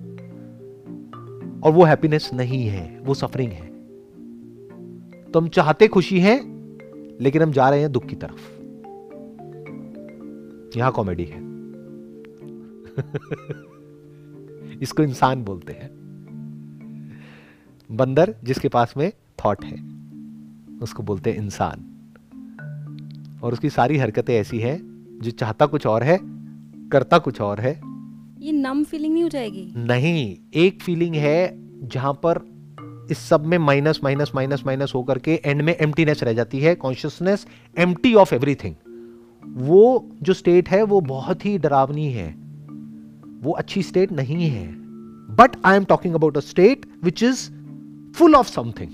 और 1.60 1.72
वो 1.72 1.84
हैप्पीनेस 1.84 2.30
नहीं 2.34 2.66
है, 2.66 3.00
वो 3.04 3.14
सफरिंग 3.14 3.52
है। 3.52 3.73
तो 5.34 5.40
हम 5.40 5.48
चाहते 5.48 5.88
खुशी 5.88 6.20
है 6.20 6.40
लेकिन 7.20 7.42
हम 7.42 7.52
जा 7.52 7.70
रहे 7.70 7.80
हैं 7.80 7.92
दुख 7.92 8.06
की 8.06 8.16
तरफ़। 8.16 8.40
यहाँ 10.78 10.92
कॉमेडी 10.92 11.24
है। 11.24 11.36
इसको 14.82 15.02
इंसान 15.02 15.44
बोलते 15.44 15.72
हैं। 15.72 15.90
बंदर 17.92 18.34
जिसके 18.44 18.68
पास 18.68 18.94
में 18.96 19.12
थॉट 19.44 19.64
है 19.64 19.76
उसको 20.78 21.02
बोलते 21.02 21.30
हैं 21.30 21.36
इंसान। 21.36 21.90
और 23.42 23.52
उसकी 23.52 23.70
सारी 23.70 23.96
हरकतें 23.96 24.34
ऐसी 24.34 24.58
हैं 24.58 25.06
जो 25.22 25.30
चाहता 25.30 25.66
कुछ 25.66 25.86
और 25.86 26.02
है 26.02 26.18
करता 26.88 27.18
कुछ 27.18 27.40
और 27.40 27.60
है। 27.60 27.80
ये 28.38 28.52
नम 28.52 28.84
फीलिंग 28.84 29.14
नहीं 29.14 29.22
हो 29.22 29.28
जाएगी? 29.28 29.72
नहीं 29.76 30.36
एक 30.54 30.82
फीलिंग 30.82 31.14
है 31.14 31.58
जहाँ 31.88 32.12
पर 32.12 32.53
इस 33.10 33.18
सब 33.18 33.46
में 33.46 33.58
माइनस 33.58 34.00
माइनस 34.04 34.32
माइनस 34.34 34.62
माइनस 34.66 34.92
होकर 34.94 35.18
के 35.18 35.40
एंड 35.44 35.62
में 35.62 35.76
एम्प्टीनेस 35.76 36.22
रह 36.22 36.32
जाती 36.32 36.60
है 36.60 36.74
कॉन्शियसनेस 36.74 37.46
एम्प्टी 37.78 38.14
ऑफ़ 38.14 38.34
एवरीथिंग 38.34 38.74
वो 39.56 40.10
जो 40.22 40.32
स्टेट 40.32 40.68
है, 40.68 40.82
वो 40.82 41.00
बहुत 41.00 41.44
ही 41.46 41.58
डरावनी 41.58 42.08
है। 42.12 42.34
वो 43.42 43.52
अच्छी 43.52 43.82
स्टेट 43.82 44.12
नहीं 44.12 44.46
है। 44.46 44.66
But 45.36 45.56
I 45.64 45.76
am 45.76 45.84
talking 45.84 46.14
about 46.14 46.36
a 46.36 46.40
state 46.40 46.86
which 47.04 47.22
is 47.22 47.50
full 48.12 48.34
of 48.34 48.48
something 48.48 48.90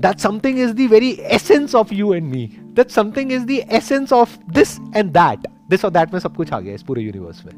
that 0.00 0.18
something 0.18 0.58
is 0.58 0.72
the 0.72 0.80
very 0.80 1.10
essence 1.10 1.74
of 1.74 1.94
you 1.94 2.14
and 2.14 2.30
me 2.30 2.50
that 2.62 2.90
something 2.90 3.32
is 3.32 3.46
the 3.46 3.50
essence 3.50 4.12
of 4.12 4.38
this 4.50 4.78
and 4.96 5.10
that 5.10 5.46
this 5.70 5.84
और 5.84 5.90
that 5.90 6.12
में 6.12 6.20
सब 6.20 6.36
कुछ 6.36 6.52
आ 6.52 6.60
गया 6.60 6.74
इस 6.74 6.82
पूरे 6.82 7.02
universe 7.02 7.44
में। 7.46 7.52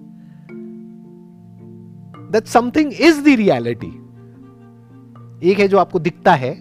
That 2.33 2.47
something 2.47 2.93
is 2.93 3.23
the 3.23 3.29
reality 3.29 3.93
एक 5.43 5.59
है 5.59 5.69
जो 5.69 5.79
आपको 5.79 5.99
दिखता 5.99 6.35
है, 6.35 6.55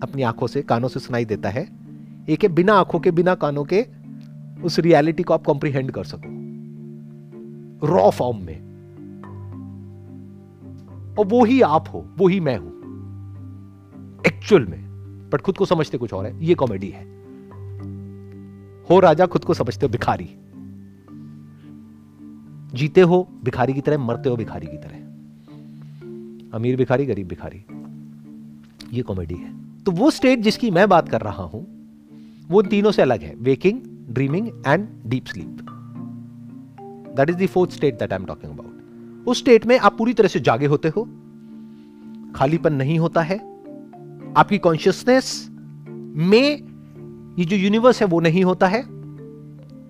अपनी 0.00 0.22
आँखों 0.22 0.46
से, 0.46 0.62
कानों 0.62 0.88
से 0.88 1.00
सुनाई 1.00 1.24
देता 1.24 1.48
है। 1.48 1.68
एक 2.28 2.42
है 2.42 2.48
बिना 2.48 2.72
आँखों 2.72 3.00
के, 3.00 3.10
बिना 3.10 3.34
कानों 3.34 3.64
के, 3.64 3.86
उस 4.62 4.78
रियलिटी 4.78 5.22
को 5.22 5.34
आप 5.34 5.42
कॉम्प्रीहेंड 5.42 5.90
कर 5.90 6.04
सको। 6.04 6.40
रॉ 7.86 8.10
फॉर्म 8.10 8.36
में। 8.36 8.70
और 11.18 11.26
वो 11.26 11.44
ही 11.44 11.60
आप 11.60 11.84
हो, 11.94 12.14
वो 12.18 12.28
ही 12.28 12.40
मैं 12.40 12.58
हूँ। 12.58 12.80
एक्चुअल 14.26 14.66
में। 14.66 14.90
बट 15.32 15.40
खुद 15.40 15.56
को 15.56 15.64
समझते 15.64 15.98
कुछ 15.98 16.12
और 16.12 16.26
है। 16.26 16.44
ये 16.44 16.54
कॉमेडी 16.54 16.88
है। 16.88 17.04
हो 18.90 19.00
राजा, 19.00 19.26
खुद 19.26 19.44
को 19.44 19.54
समझते 19.54 19.86
हो 19.86 19.92
भिखारी। 19.92 20.36
जीते 22.76 23.00
हो, 23.00 23.28
भिखारी 23.44 23.72
की 23.72 23.80
तरह, 23.80 23.98
मरते 23.98 24.28
हो 24.28 24.36
भिखारी 24.36 24.66
की 24.66 24.76
तरह। 24.76 24.96
अमीर 26.54 26.76
भिखारी, 26.76 27.06
गरीब 27.06 27.28
भिखारी। 27.28 27.64
ये 28.92 29.02
कॉमेडी 29.02 29.34
है। 29.34 29.52
तो 29.84 29.92
वो 29.92 30.10
स्टेट 30.10 30.40
जिसकी 30.40 30.70
मैं 30.70 30.88
बात 30.88 31.08
कर 31.08 31.20
रहा 31.20 31.42
हूँ, 31.42 31.66
वो 32.48 32.62
तीनों 32.62 32.90
से 32.90 33.02
अलग 33.02 33.22
है 33.22 33.34
waking 33.38 33.80
dreaming 34.10 34.48
and 34.66 34.88
deep 35.06 35.26
sleep 35.26 35.66
that 37.16 37.30
is 37.30 37.36
the 37.36 37.46
fourth 37.46 37.70
state 37.72 37.98
that 37.98 38.12
I 38.12 38.18
am 38.18 38.24
talking 38.26 38.52
about 38.52 39.28
उस 39.28 39.38
स्टेट 39.38 39.66
में 39.66 39.78
आप 39.78 39.96
पूरी 39.98 40.12
तरह 40.14 40.28
से 40.28 40.40
जागे 40.40 40.66
होते 40.66 40.88
हो, 40.88 41.04
खालीपन 42.36 42.72
नहीं 42.74 42.98
होता 42.98 43.22
है, 43.22 43.38
आपकी 44.36 44.58
कॉन्शियसनेस 44.58 45.48
में 45.50 46.68
ये 47.38 47.44
जो 47.44 47.56
यूनिवर्स 47.56 48.00
है 48.00 48.06
वो 48.08 48.20
नहीं 48.20 48.44
होता 48.44 48.66
है 48.66 48.82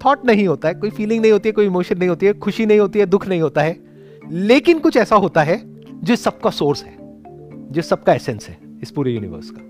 थॉट 0.00 0.24
नहीं 0.26 0.46
होता 0.48 0.68
है, 0.68 0.74
कोई 0.74 0.90
फीलिंग 0.90 1.20
नहीं 1.22 1.32
होती 1.32 1.48
है, 1.48 1.52
कोई 1.52 1.66
इमोशन 1.66 1.98
नहीं 1.98 2.08
होती 2.08 2.26
है, 2.26 2.32
खुशी 2.38 2.66
नहीं 2.66 2.80
होती 2.80 2.98
है, 2.98 3.06
दुख 3.06 3.26
नहीं 3.28 3.40
होता 3.40 3.62
है, 3.62 3.76
लेकिन 4.24 4.78
कुछ 4.78 4.96
ऐसा 4.96 5.16
होता 5.16 5.42
है 5.42 5.62
जो 6.04 6.16
सबका 6.16 6.50
सोर्स 6.50 6.82
है, 6.84 6.96
जो 7.72 7.82
सबका 7.82 8.12
एसेंस 8.12 8.48
है। 8.48 8.69
इस 8.82 8.90
पूरे 8.90 9.12
यूनिवर्स 9.12 9.50
का, 9.50 9.62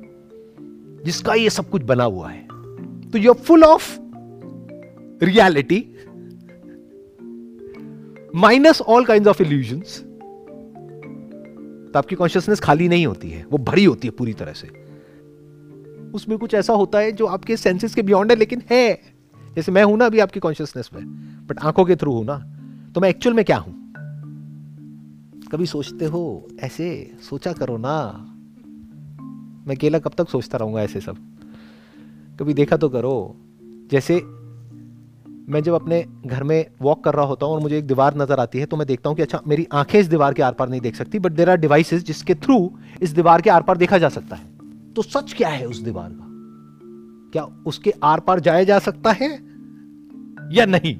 जिसका 1.04 1.34
ये 1.34 1.50
सब 1.50 1.70
कुछ 1.70 1.82
बना 1.82 2.04
हुआ 2.04 2.30
है। 2.30 2.46
तो 3.10 3.18
you 3.18 3.32
full 3.32 3.64
of 3.64 3.98
reality 5.22 5.80
minus 8.34 8.80
all 8.80 9.04
kind 9.04 9.28
of 9.28 9.42
illusions 9.42 9.98
तो 11.92 11.98
आपकी 11.98 12.16
कॉन्शियसनेस 12.16 12.60
खाली 12.60 12.88
नहीं 12.88 13.06
होती 13.06 13.30
है, 13.30 13.44
वो 13.44 13.58
भरी 13.58 13.84
होती 13.84 14.08
है 14.08 14.12
पूरी 14.12 14.32
तरह 14.32 14.52
से। 14.52 14.68
उसमें 16.14 16.36
कुछ 16.38 16.54
ऐसा 16.54 16.72
होता 16.72 16.98
है 16.98 17.12
जो 17.12 17.26
आपके 17.26 17.56
सेंसेस 17.56 17.94
के 17.94 18.02
बियॉन्ड 18.02 18.30
है, 18.30 18.36
लेकिन 18.38 18.62
है। 18.70 19.00
जैसे 19.56 19.72
मैं 19.72 19.82
हूँ 19.82 19.96
ना, 19.98 20.06
अभी 20.06 20.18
आपकी 20.18 20.40
कॉन्शियसनेस 20.40 20.90
में 20.94 21.04
बट 21.46 21.58
आँखों 21.58 21.84
के 21.84 21.96
थ्रू 21.96 22.12
हूँ 22.12 22.24
ना 22.24 22.38
तो 22.94 23.00
मैं 23.00 23.08
एक्चुअल 23.08 23.36
में 23.36 23.44
क्या 23.44 23.56
हूँ? 23.56 23.74
कभी 25.52 25.66
सोचते 25.66 26.04
हो, 26.04 26.48
ऐसे 26.60 27.12
सोचा 27.22 27.52
करो 27.52 27.76
ना। 27.76 27.96
मैं 29.66 29.76
अकेला 29.76 29.98
कब 29.98 30.12
तक 30.18 30.28
सोचता 30.28 30.58
रहूँगा 30.58 30.82
ऐसे 30.82 31.00
सब? 31.00 31.16
कभी 32.40 32.54
देखा 32.54 32.76
तो 32.76 32.88
करो। 32.88 33.36
जैसे 33.90 34.20
मैं 35.48 35.62
जब 35.62 35.72
अपने 35.72 36.04
घर 36.26 36.42
में 36.42 36.66
वॉक 36.82 37.04
कर 37.04 37.14
रहा 37.14 37.24
होता 37.24 37.46
हूँ 37.46 37.54
और 37.54 37.60
मुझे 37.60 37.78
एक 37.78 37.86
दीवार 37.86 38.16
नज़र 38.16 38.40
आती 38.40 38.58
है 38.58 38.66
तो 38.66 38.76
मैं 38.76 38.86
देखता 38.86 39.08
हूँ 39.08 39.16
कि 39.16 39.22
अच्छा 39.22 39.40
मेरी 39.46 39.66
आँखें 39.72 39.98
इस 40.00 40.06
दीवार 40.06 40.34
के 40.34 40.42
आर 40.42 40.52
पार 40.52 40.68
नहीं 40.68 40.80
देख 40.80 40.96
सकती 40.96 41.18
बट 41.18 41.32
देर 41.32 41.50
आर 41.50 41.56
डिवाइसेस 41.56 42.04
जिसके 42.04 42.34
थ्रू 42.34 42.70
इस 43.02 43.10
दीवार 43.10 43.42
के 43.42 43.50
आर 43.50 43.62
पार 43.62 43.76
देखा 43.76 43.98
जा 43.98 44.08
सकता 44.08 44.36
है। 44.36 44.44
तो 44.96 45.02
सच 45.02 45.32
क्या 45.32 45.48
है 45.48 45.66
उस 45.66 45.80
दीवार 45.80 46.10
का? 46.10 46.26
क्या 47.32 47.44
उसके 47.66 47.92
आर 48.02 48.20
पार 48.20 48.40
जाया 48.40 48.64
जा 48.64 48.78
सकता 48.78 49.12
है 49.12 49.30
या 50.52 50.66
नहीं? 50.66 50.96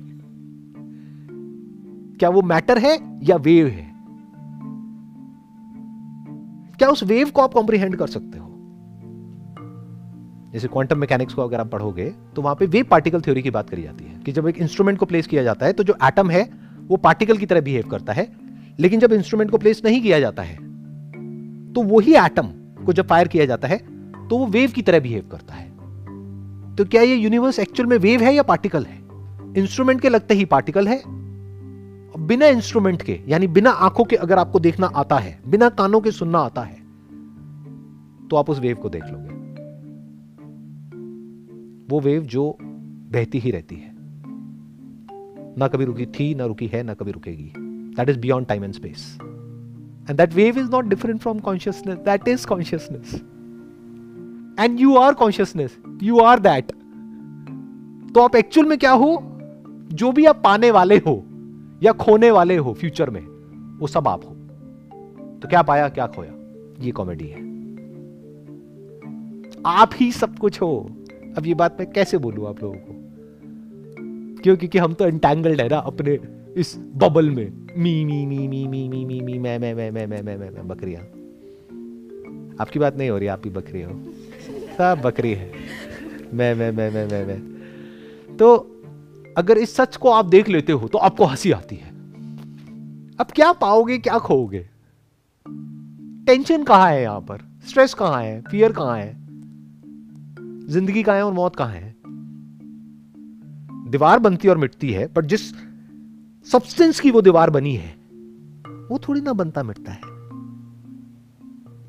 क्या 2.19 2.29
वो 2.29 2.43
मैटर 2.43 2.79
है 2.79 3.21
या 3.23 3.37
वेव 3.37 3.67
है? 3.67 3.91
क्या 6.79 6.89
उस 6.89 7.03
वेव 7.03 7.31
को 7.31 7.43
आप 7.43 7.53
कॉम्प्रीहेंड 7.53 7.97
कर 7.97 8.07
सकते 8.07 8.39
हो? 8.39 8.50
जैसे 10.53 10.69
क्वांटम 10.69 10.99
मैकेनिक्स 10.99 11.35
को 11.35 11.43
अगर 11.43 11.61
आप 11.61 11.71
पढ़ोगे 11.71 12.13
तो 12.37 12.43
वहाँ 12.43 12.55
पे 12.55 12.67
वेव 12.67 12.87
पार्टिकल 12.91 13.21
थ्योरी 13.21 13.43
की 13.43 13.51
बात 13.51 13.71
करी 13.71 13.83
जाती 13.83 14.05
है 14.05 14.19
कि 14.19 14.33
जब 14.33 14.49
एक 14.49 14.59
इंस्ट्रूमेंट 14.59 14.99
को 14.99 15.07
प्लेस 15.07 15.27
किया 15.27 15.43
जाता 15.43 15.67
है 15.67 15.73
तो 15.73 15.83
जो 15.83 15.95
एटम 16.05 16.31
है, 16.31 16.51
वो 16.81 16.97
पार्टिकल 16.97 17.37
की 17.37 17.47
तरह 17.47 17.61
बिहेव 17.61 17.89
करता 17.89 18.13
है। 18.13 18.27
लेकिन 18.79 19.01
जब 19.01 19.13
इंस्ट्रूमेंट 19.13 19.51
को 19.51 19.59
प्लेस 19.59 19.83
नहीं 19.85 20.01
किया 20.03 20.21
जाता 20.21 20.43
है 20.43 20.57
तो 21.73 21.83
वही 21.85 22.15
एटम 22.17 22.49
को 22.87 22.93
जब 22.93 23.07
फायर 23.07 23.29
किया 23.29 23.45
जाता 23.47 23.69
है 23.69 23.79
तो 24.29 24.39
वो 24.39 24.47
वेव 24.47 24.71
की 24.71 24.83
तरह 24.83 25.01
बिहेव 25.01 25.29
करता 25.33 25.55
है। 25.55 25.69
तो 26.77 26.85
क्या 26.85 27.03
ये 27.03 27.15
यूनिवर्स 27.15 27.59
एक्चुअल 27.59 27.89
में 27.89 27.97
वेव 27.99 28.23
है 28.23 28.35
या 28.35 28.43
पार्टिकल 28.43 28.85
है? 28.85 28.99
इंस्ट्रूमेंट 29.57 30.01
के 30.01 30.09
लगते 30.09 30.35
ही 30.35 30.45
पार्टिकल 30.45 30.89
है। 30.89 31.03
बिना 32.19 32.47
इंस्ट्रूमेंट 32.47 33.03
के, 33.03 33.21
यानी 33.29 33.47
बिना 33.47 33.71
आँखों 33.71 34.05
के 34.05 34.17
अगर 34.17 34.39
आपको 34.39 34.61
देखना 34.61 34.87
आता 34.87 35.19
है, 35.19 35.39
बिना 35.49 35.69
कानों 35.71 36.01
के 36.01 36.11
सुनना 36.11 36.39
आता 36.39 36.63
है 36.63 36.79
तो 38.29 38.37
आप 38.37 38.51
उस 38.51 38.59
वेव 38.59 38.77
को 38.77 38.89
देख 38.89 39.05
लोगे। 39.05 39.30
वो 41.91 42.01
वेव 42.01 42.23
जो 42.23 42.57
बहती 43.13 43.39
ही 43.39 43.51
रहती 43.51 43.75
है। 43.75 43.93
ना 45.59 45.69
कभी 45.69 45.85
रुकी 45.85 46.07
थी, 46.07 46.35
ना 46.35 46.45
रुकी 46.45 46.67
है, 46.67 46.83
ना 46.83 46.95
कभी 46.95 47.11
रुकेगी। 47.11 47.53
That 47.97 48.09
is 48.09 48.19
beyond 48.19 48.47
time 48.47 48.65
and 48.65 48.73
space 48.73 49.19
and 50.11 50.17
that 50.17 50.35
wave 50.35 50.59
is 50.59 50.71
not 50.71 50.85
different 50.85 51.21
from 51.21 51.39
consciousness 51.39 51.99
that 51.99 52.29
is 52.29 52.47
consciousness 52.47 53.15
and 54.61 54.81
you 54.81 54.97
are 54.97 55.15
consciousness 55.15 55.79
you 56.03 56.19
are 56.19 56.41
that 56.41 56.73
तो 58.15 58.21
आप 58.21 58.37
एक्चुअल 58.37 58.67
में 58.67 58.79
क्या 58.79 58.93
हो? 58.93 59.23
जो 59.93 60.13
भी 60.13 60.25
आप 60.25 60.41
पाने 60.45 60.71
वाले 60.71 60.97
हो, 60.97 61.25
या 61.83 61.93
खोने 61.93 62.31
वाले 62.31 62.57
हो 62.57 62.73
फ्यूचर 62.73 63.11
में, 63.11 63.21
वो 63.79 63.87
सब 63.87 64.09
आप 64.09 64.25
हो। 64.25 64.31
तो 65.43 65.49
क्या 65.49 65.63
पाया, 65.63 65.89
क्या 65.89 66.07
खोया? 66.07 66.33
ये 66.81 66.91
कॉमेडी 66.91 67.27
है। 67.27 67.41
आप 69.67 69.91
ही 69.95 70.13
सब 70.13 70.39
कुछ 70.39 70.63
हो। 70.63 70.91
अब 71.41 71.47
ये 71.47 71.55
बात 71.55 71.77
मैं 71.79 71.91
कैसे 71.91 72.19
बोलूँ 72.19 72.49
आप 72.49 72.63
लोगों 72.63 72.79
को 72.79 72.95
क्यों 74.43 74.57
क्योंकि 74.57 74.79
हम 74.79 74.95
तो 74.95 75.07
एंटेंगल्ड 75.07 75.61
है 75.61 75.69
ना 75.69 75.77
अपने 75.77 76.19
इस 76.57 76.75
बबल 76.95 77.31
में 77.31 77.47
मी 77.77 78.05
मी 78.05 78.27
मी 78.27 78.49
मी 78.49 78.67
मी 78.67 78.89
मी 78.89 79.05
मी 79.05 79.21
मी 79.21 79.39
मैं 79.39 79.59
मैं 79.59 79.75
मैं 79.75 79.91
मैं 79.91 80.07
मैं 80.07 80.23
मैं 80.23 80.37
मैं 80.37 80.51
मैं 80.51 80.67
बकरियाँ 80.69 81.03
आपकी 82.61 82.79
बात 82.79 82.97
नहीं 82.97 83.11
हो 83.11 83.19
रही 83.19 83.29
आप 83.29 83.43
ही 83.45 83.51
बकरी 83.51 83.83
हो 83.83 83.93
सब 84.79 85.01
बकरी 85.05 85.33
है 85.35 85.51
मैं 86.35 86.55
मैं 86.55 86.71
मैं 86.73 86.91
मैं 86.91 87.07
मैं 87.07 87.25
मैं 87.27 88.37
तो 88.37 88.53
अगर 89.37 89.59
इस 89.59 89.75
सच 89.77 89.97
को 89.97 90.11
आप 90.11 90.27
देख 90.27 90.49
लेते 90.49 90.73
हो 90.73 90.89
तो 90.89 90.99
आपको 90.99 91.25
हँसी 91.25 91.53
आती 91.53 91.77
है 91.77 91.89
अब 93.19 93.33
क्या 93.35 93.53
पाओगे 93.53 93.99
क्या 93.99 94.19
खोओगे 94.19 94.67
टेंशन 96.27 96.65
कहाँ 96.65 96.91
है 96.91 97.03
यहाँ 97.03 97.21
पर 97.21 97.49
स्ट्रेस 97.69 97.95
कहाँ 97.95 98.23
है 98.23 98.41
फियर 98.43 98.73
कहाँ 98.73 98.99
है 98.99 99.20
ज़िंदगी 100.71 101.03
कहाँ 101.03 101.17
है 101.17 101.25
और 101.25 101.33
मौत 101.33 101.57
कहाँ 101.57 101.73
है। 101.73 101.95
दीवार 103.91 104.19
बनती 104.19 104.49
और 104.49 104.59
मिटती 104.59 104.91
है 104.93 105.07
बट 105.07 105.25
जिस 105.25 105.51
सब्सटेंस 106.47 107.01
की 107.01 107.11
वो 107.11 107.23
दीवार 107.23 107.51
बनी 107.51 107.75
है 107.75 107.95
वो 108.91 108.99
थोड़ी 108.99 109.21
ना 109.21 109.33
बनता 109.33 109.63
मिटता 109.63 109.93
है। 109.93 110.01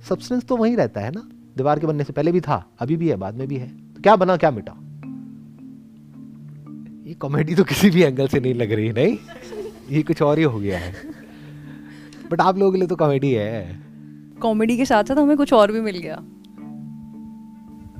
सब्सटेंस 0.02 0.44
तो 0.44 0.58
वही 0.58 0.76
रहता 0.76 1.02
है 1.02 1.12
ना 1.12 1.22
दीवार 1.58 1.80
के 1.80 1.88
बनने 1.88 2.04
से 2.04 2.14
पहले 2.14 2.32
भी 2.32 2.42
था 2.42 2.66
अभी 2.80 2.96
भी 2.98 3.10
है 3.10 3.16
बाद 3.16 3.36
में 3.36 3.48
भी 3.48 3.58
है। 3.58 3.68
तो 3.68 4.02
क्या 4.02 4.16
बना 4.16 4.38
क्या 4.38 4.52
मिटा? 4.52 4.72
ये 7.08 7.14
कॉमेडी 7.14 7.56
तो 7.56 7.64
किसी 7.64 7.90
भी 7.90 8.02
एंगल 8.02 8.28
से 8.28 8.40
नहीं 8.40 8.54
लग 8.54 8.72
रही 8.72 8.92
नहीं? 8.92 9.18
ये 9.90 10.04
कुछ 10.04 10.22
और 10.22 10.38
ही 10.38 10.44
हो 10.44 10.60
गया 10.60 10.80
है। 10.80 10.94
बट 12.32 12.42
आप 12.42 12.58
लोगों 12.58 12.72
के 12.72 12.78
लिए 12.78 12.88
तो 12.88 12.96
कॉमेडी 12.96 13.32
है। 13.32 13.80
कॉमेडी 14.42 14.78
के 14.78 14.86
साथ 14.86 15.04
साथ 15.04 15.16
हमें 15.16 15.38
कुछ 15.38 15.54
और 15.54 15.72
भी 15.72 15.82
मिल 15.82 15.98
गया। 15.98 16.18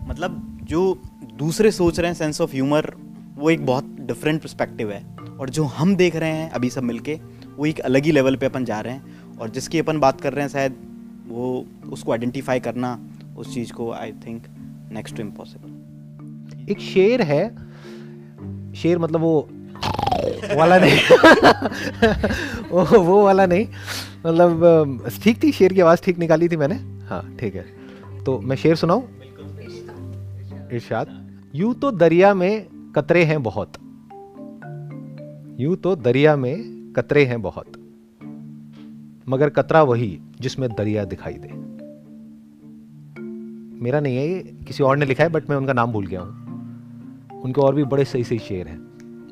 मतलब 0.08 0.51
जो 0.72 1.02
दूसरे 1.38 1.72
सोच 1.72 2.00
रहे 2.00 2.08
हैं 2.08 2.16
सेंस 2.16 2.42
ऑफ़ 2.42 2.52
ह्यूमर 2.52 2.94
वो 3.36 3.50
एक 3.50 3.66
बहुत 3.66 3.98
डिफरेंट 4.00 4.42
पर्सपेक्टिव 4.42 4.92
है। 4.92 5.06
और 5.40 5.50
जो 5.50 5.64
हम 5.64 5.96
देख 5.96 6.16
रहे 6.16 6.30
हैं 6.30 6.52
अभी 6.52 6.70
सब 6.70 6.84
मिलके, 6.84 7.20
वो 7.58 7.66
एक 7.66 7.80
अलग 7.80 8.04
ही 8.04 8.12
लेवल 8.12 8.36
पे 8.36 8.46
अपन 8.46 8.66
जा 8.66 8.80
रहे 8.80 8.94
हैं। 8.94 9.38
और 9.38 9.50
जिसकी 9.50 9.80
अपन 9.80 10.00
बात 10.00 10.22
कर 10.22 10.34
रहे 10.34 10.42
हैं 10.42 10.50
शायद, 10.50 10.76
वो 11.28 11.66
उसको 11.92 12.12
आइडेंटिफाई 12.12 12.60
करना, 12.60 13.00
उस 13.38 13.54
चीज़ 13.54 13.74
को 13.74 13.92
I 13.92 14.12
think 14.12 14.44
next 14.92 15.16
to 15.16 15.22
impossible 15.24 16.68
एक 16.72 16.80
शेर 16.80 17.22
है। 17.22 17.56
शेर 18.74 19.00
मतलब 19.00 19.22
वो 19.22 19.50
वाला 20.56 20.80
नहीं। 20.80 21.00
वो 22.72 23.00
वो 23.00 23.26
वाला 23.26 23.46
नहीं। 23.46 23.68
मतलब 24.26 25.10
ठीक 25.24 25.44
थी, 25.44 25.52
शेर 25.52 25.74
की 25.74 25.82
आवाज़ 25.82 26.00
ठीक 26.04 26.18
निकाली 26.18 26.48
थी 26.48 26.58
मैंने। 26.58 26.76
हाँ 27.06 27.38
ठीक 27.40 27.56
है। 27.56 27.66
तो 28.26 28.40
मैं 28.40 28.56
शेर 28.56 28.76
सुनाऊं? 28.76 29.02
इरशाद 30.74 31.08
यूँ 31.56 31.74
तो 31.74 31.92
दरिया 31.92 32.34
में 32.34 32.68
कतरे 32.96 33.24
हैं 33.24 33.44
बहुत। 33.44 33.74
यूँ 35.62 35.76
तो 35.76 35.96
दरिया 35.96 36.36
में 36.36 36.58
कतरे 36.94 37.26
हैं 37.26 37.42
बहुत। 37.42 37.72
मगर 39.30 39.50
कतरा 39.50 39.84
वही 39.84 40.20
जिसमें 40.42 40.70
दरिया 40.70 41.06
दिखाई 41.06 41.34
दे। 41.34 41.48
मेरा 43.84 44.00
नहीं 44.00 44.18
है 44.18 44.28
ये 44.28 44.58
किसी 44.68 44.84
और 44.84 44.98
ने 44.98 45.06
लिखा 45.06 45.24
है 45.24 45.30
बट 45.30 45.50
मैं 45.50 45.58
उनका 45.58 45.74
नाम 45.74 45.92
भूल 45.92 46.08
गया 46.08 46.22
हूँ। 46.22 47.42
उनके 47.42 47.62
और 47.62 47.76
भी 47.76 47.84
बड़े 47.84 48.06
सही 48.06 48.24
सही 48.24 48.40
शेर 48.40 48.68
हैं। 48.68 48.80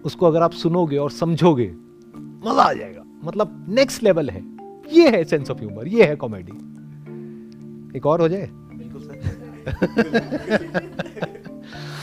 उसको 0.01 0.25
अगर 0.25 0.41
आप 0.41 0.51
सुनोगे 0.51 0.97
और 0.97 1.11
समझोगे 1.11 1.71
मज़ा 2.15 2.63
आ 2.63 2.73
जाएगा। 2.73 3.03
मतलब 3.23 3.65
नेक्स्ट 3.69 4.03
लेवल 4.03 4.29
है। 4.29 4.43
ये 4.91 5.09
है 5.09 5.23
सेंस 5.23 5.51
ऑफ़ 5.51 5.59
ह्यूमर 5.59 5.87
ये 5.87 6.05
है 6.05 6.15
कॉमेडी 6.15 6.51
एक 7.97 8.05
और 8.05 8.21
हो 8.21 8.27
जाए? 8.27 8.49
बिल्कुल 8.53 9.01
सर। 9.01 9.19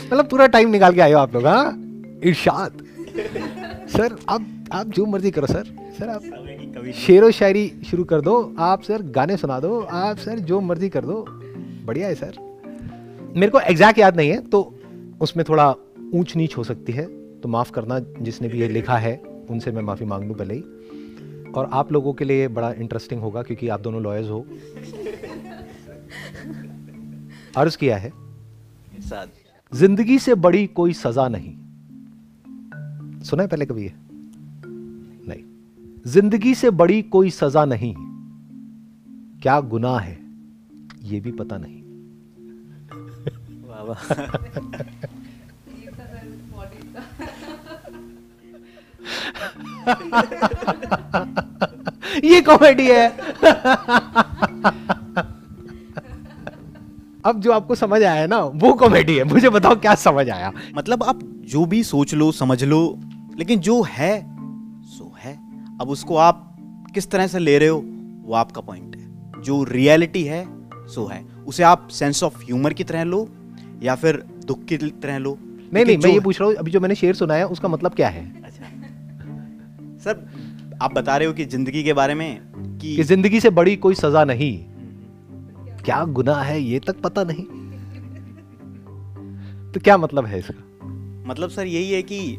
मतलब 0.07 0.29
पूरा 0.29 0.47
टाइम 0.47 0.71
निकाल 0.71 0.95
के 0.95 1.01
आए 1.01 1.13
हो 1.13 1.19
आप 1.19 1.35
लोग 1.35 1.47
हाँ? 1.47 1.73
इरशाद। 2.25 2.83
सर 3.93 4.17
आप 4.29 4.47
आप 4.73 4.87
जो 4.87 5.07
मर्ज़ी 5.07 5.31
करो 5.31 5.47
सर। 5.47 5.65
सर 5.99 6.09
आप 6.09 6.23
शेर 6.97 7.25
व 7.25 7.31
शायरी 7.31 7.73
शुरू 7.91 8.05
कर 8.05 8.21
दो। 8.21 8.55
आप 8.59 8.83
सर 8.83 9.03
गाने 9.03 9.37
सुना 9.37 9.61
दो। 9.61 9.81
आप 9.81 10.17
सर 10.17 10.39
जो 10.39 10.61
मर्ज़ी 10.61 10.89
कर 10.89 11.05
दो। 11.05 11.27
बढ़िया 11.87 12.09
है 12.09 12.15
सर। 12.15 12.35
मेरे 13.37 13.51
को 13.53 13.61
एग्जैक्ट 13.61 13.99
याद 13.99 14.17
नहीं 14.17 14.31
है 14.31 14.41
तो 14.41 14.75
उसमें 15.21 15.45
थोड़ा 15.49 15.75
ऊंच 16.15 16.37
नीच 16.37 16.57
हो 16.57 16.65
सकती 16.65 16.93
है। 16.93 17.07
तो 17.41 17.49
माफ़ 17.49 17.73
करना 17.73 17.99
जिसने 18.21 18.49
भी 18.49 18.61
ये 18.61 18.69
लिखा 18.69 18.97
है 18.97 19.21
उनसे 19.51 19.73
मैं 19.73 19.83
माफ़ी 19.83 20.07
मांग 20.07 20.25
लूँ 20.25 20.35
पहले 20.37 20.55
ही। 20.55 20.63
और 21.53 21.71
आप 21.73 21.93
लोगों 21.93 22.13
के 22.13 22.25
लिए 22.25 22.49
बड़ा 22.49 22.73
इंटरेस्टिंग 22.73 23.21
होगा 23.21 23.43
क्योंकि 23.43 23.69
आप 23.69 23.81
दोनों 23.81 24.03
लॉयर्स 24.03 24.31
हो। 24.31 24.41
अर्ज़ 27.57 27.79
किया 27.79 27.97
है। 27.97 28.13
साथ 29.01 29.27
ज़िंदगी 29.75 30.19
से 30.19 30.35
बड़ी 30.35 30.67
कोई 30.67 30.93
सजा 30.93 31.29
नहीं। 31.29 31.55
सुना 33.23 33.43
है 33.43 33.49
पहले 33.49 33.67
कभी 33.67 33.83
ये? 33.83 33.93
नहीं। 35.29 35.43
ज़िंदगी 36.07 36.55
से 36.55 36.71
बड़ी 36.71 37.03
कोई 37.03 37.31
सजा 37.31 37.65
नहीं। 37.65 37.95
क्या 39.43 39.61
गुनाह 39.61 39.99
है? 39.99 40.19
ये 41.03 41.21
भी 41.21 41.33
पता 41.33 41.59
नहीं। 41.59 41.77
ये 52.25 52.41
कॉमेडी 52.41 52.87
है। 52.87 53.17
अब 57.27 57.41
जो 57.41 57.53
आपको 57.53 57.75
समझ 57.75 58.03
आया 58.03 58.13
है 58.13 58.27
ना 58.27 58.39
वो 58.57 58.73
कॉमेडी 58.75 59.17
है। 59.17 59.25
मुझे 59.25 59.49
बताओ 59.51 59.77
क्या 59.77 59.95
समझ 59.97 60.29
आया। 60.31 60.53
मतलब 60.77 61.03
आप 61.03 61.21
जो 61.47 61.65
भी 61.67 61.83
सोच 61.85 62.15
लो 62.15 62.31
समझ 62.33 62.63
लो 62.65 62.79
लेकिन 63.39 63.61
जो 63.61 63.81
है 63.89 64.13
सो 64.89 65.13
है। 65.19 65.33
अब 65.81 65.89
उसको 65.91 66.17
आप 66.17 66.43
किस 66.95 67.11
तरह 67.11 67.27
से 67.27 67.39
ले 67.39 67.59
रहे 67.59 67.69
हो 67.69 67.83
वो 68.25 68.35
आपका 68.35 68.61
पॉइंट 68.61 68.97
है। 68.97 69.43
जो 69.43 69.63
रियलिटी 69.65 70.23
है 70.25 70.45
सो 70.89 71.07
है। 71.07 71.25
उसे 71.47 71.63
आप 71.63 71.89
सेंस 71.89 72.23
ऑफ़ 72.23 72.39
ह्यूमर 72.39 72.73
की 72.73 72.85
तरह 72.85 73.05
लो 73.05 73.29
या 73.83 73.95
फिर 73.95 74.23
दुख 74.47 74.65
की 74.65 74.77
तरह 74.77 75.19
लो। 75.19 75.37
नहीं 75.75 75.85
नहीं 75.85 75.97
मैं 75.99 76.11
ये 76.11 76.21
पूछ 76.21 76.41
रहा 76.41 76.49
हूँ 76.49 76.57
अभी 76.57 76.71
जो 76.71 76.81
मैंने 76.81 76.95
शेर 76.95 77.15
सुना 77.15 77.35
है 77.35 77.47
उसका 77.49 77.69
मतलब 77.69 77.95
क्या 77.95 78.09
है? 78.09 78.25
अच्छा। 78.45 78.65
सर 80.05 80.77
आप 80.83 80.95
बता 80.95 81.17
रहे 81.17 81.29
हो 81.29 81.35
कि 81.35 81.45
ज़िंदगी 81.45 81.83
के 81.85 81.93
बारे 81.93 82.15
में 82.15 82.41
कि 82.81 82.97
कि 82.97 83.03
ज़िंदगी 83.03 83.41
से 83.41 83.51
बड़ी 83.51 83.77
कोई 83.77 83.95
सजा 83.95 84.25
नहीं। 84.25 84.53
क्या 85.87 86.05
गुनाह 86.05 86.43
है 86.43 86.61
ये 86.63 86.79
तक 86.79 87.01
पता 87.01 87.25
नहीं। 87.25 87.45
तो 89.73 89.81
क्या 89.81 89.97
मतलब 89.97 90.27
है 90.27 90.39
इसका? 90.39 90.63
मतलब 91.27 91.51
सर 91.51 91.67
यही 91.67 91.93
है 91.93 92.03
कि 92.03 92.35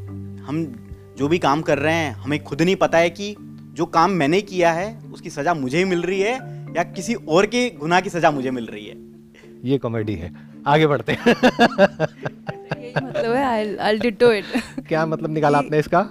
हम 0.47 0.75
जो 1.17 1.27
भी 1.27 1.37
काम 1.37 1.61
कर 1.61 1.77
रहे 1.77 1.93
हैं 1.93 2.11
हमें 2.11 2.43
खुद 2.43 2.61
नहीं 2.61 2.75
पता 2.75 2.97
है 2.97 3.09
कि 3.09 3.35
जो 3.73 3.85
काम 3.85 4.11
मैंने 4.11 4.41
किया 4.41 4.71
है 4.71 4.99
उसकी 5.13 5.29
सजा 5.29 5.53
मुझे 5.53 5.77
ही 5.77 5.83
मिल 5.83 6.01
रही 6.01 6.21
है 6.21 6.33
या 6.77 6.83
किसी 6.83 7.13
और 7.13 7.45
के 7.45 7.69
गुनाह 7.69 8.01
की 8.01 8.09
सजा 8.09 8.31
मुझे 8.31 8.51
मिल 8.51 8.65
रही 8.65 8.85
है। 8.85 8.95
ये 9.65 9.77
कॉमेडी 9.77 10.13
है। 10.13 10.35
आगे 10.67 10.87
बढ़ते 10.87 11.11
हैं। 11.11 11.35
मतलब 13.03 13.33
है 13.33 13.77
आई 13.77 13.97
डिटो 13.97 14.31
इट 14.31 14.45
क्या 14.87 15.05
मतलब 15.05 15.33
निकाला 15.33 15.57
आपने 15.57 15.79
इसका? 15.79 16.01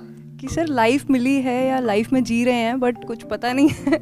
कि 0.41 0.49
सर 0.49 0.67
लाइफ 0.67 1.11
मिली 1.11 1.35
है 1.35 1.67
या 1.67 1.79
लाइफ 1.81 2.13
में 2.13 2.25
जी 2.25 2.45
रहे 2.45 2.55
हैं 2.55 2.81
बट 2.81 3.05
कुछ 3.05 3.23
पता 3.23 3.53
नहीं 3.53 3.69
है। 3.69 3.99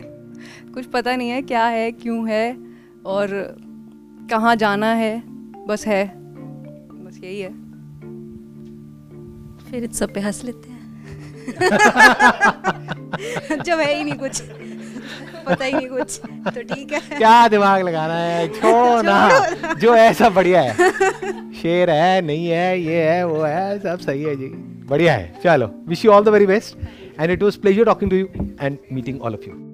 कुछ 0.74 0.86
पता 0.86 1.16
नहीं 1.16 1.30
है 1.30 1.42
क्या 1.42 1.66
है 1.66 1.92
क्यों 1.92 2.28
है। 2.28 2.63
और 3.06 3.28
कहाँ 4.30 4.54
जाना 4.56 4.92
है? 4.92 5.22
बस 5.66 5.86
है। 5.86 6.04
बस 7.04 7.20
यही 7.24 7.40
है। 7.40 7.48
फिर 9.70 9.84
इस 9.84 9.98
सब 9.98 10.12
पे 10.14 10.20
हंस 10.20 10.44
लेते 10.44 10.68
हैं। 10.68 10.82
जब 13.62 13.78
है 13.78 13.94
ही 13.94 14.04
नहीं 14.04 14.14
कुछ। 14.14 14.40
पता 15.46 15.64
ही 15.64 15.72
नहीं 15.72 15.88
कुछ। 15.88 16.20
तो 16.54 16.62
ठीक 16.74 16.92
है। 16.92 17.00
क्या 17.18 17.48
दिमाग 17.48 17.82
लगाना 17.82 18.14
है? 18.14 18.48
छोड़ो 18.48 19.02
ना। 19.02 19.28
जो 19.74 19.94
है 19.94 20.12
सब 20.14 20.34
बढ़िया 20.34 20.62
है। 20.62 20.90
शेर 21.52 21.90
है 21.90 22.20
नहीं 22.22 22.48
है 22.48 22.80
ये 22.80 23.02
है 23.10 23.26
वो 23.26 23.42
है 23.42 23.78
सब 23.78 23.98
सही 23.98 24.22
है 24.22 24.36
जी। 24.36 24.46
बढ़िया 24.88 25.12
है। 25.14 25.40
चलो 25.44 25.70
wish 25.88 26.04
you 26.04 26.10
all 26.10 26.24
the 26.24 26.28
very 26.28 26.46
best 26.46 26.76
and 27.20 27.30
it 27.30 27.42
was 27.42 27.58
pleasure 27.60 27.84
talking 27.84 28.10
to 28.10 28.16
you 28.16 28.26
and 28.60 28.78
meeting 28.92 29.22
all 29.22 29.34
of 29.34 29.48
you 29.48 29.73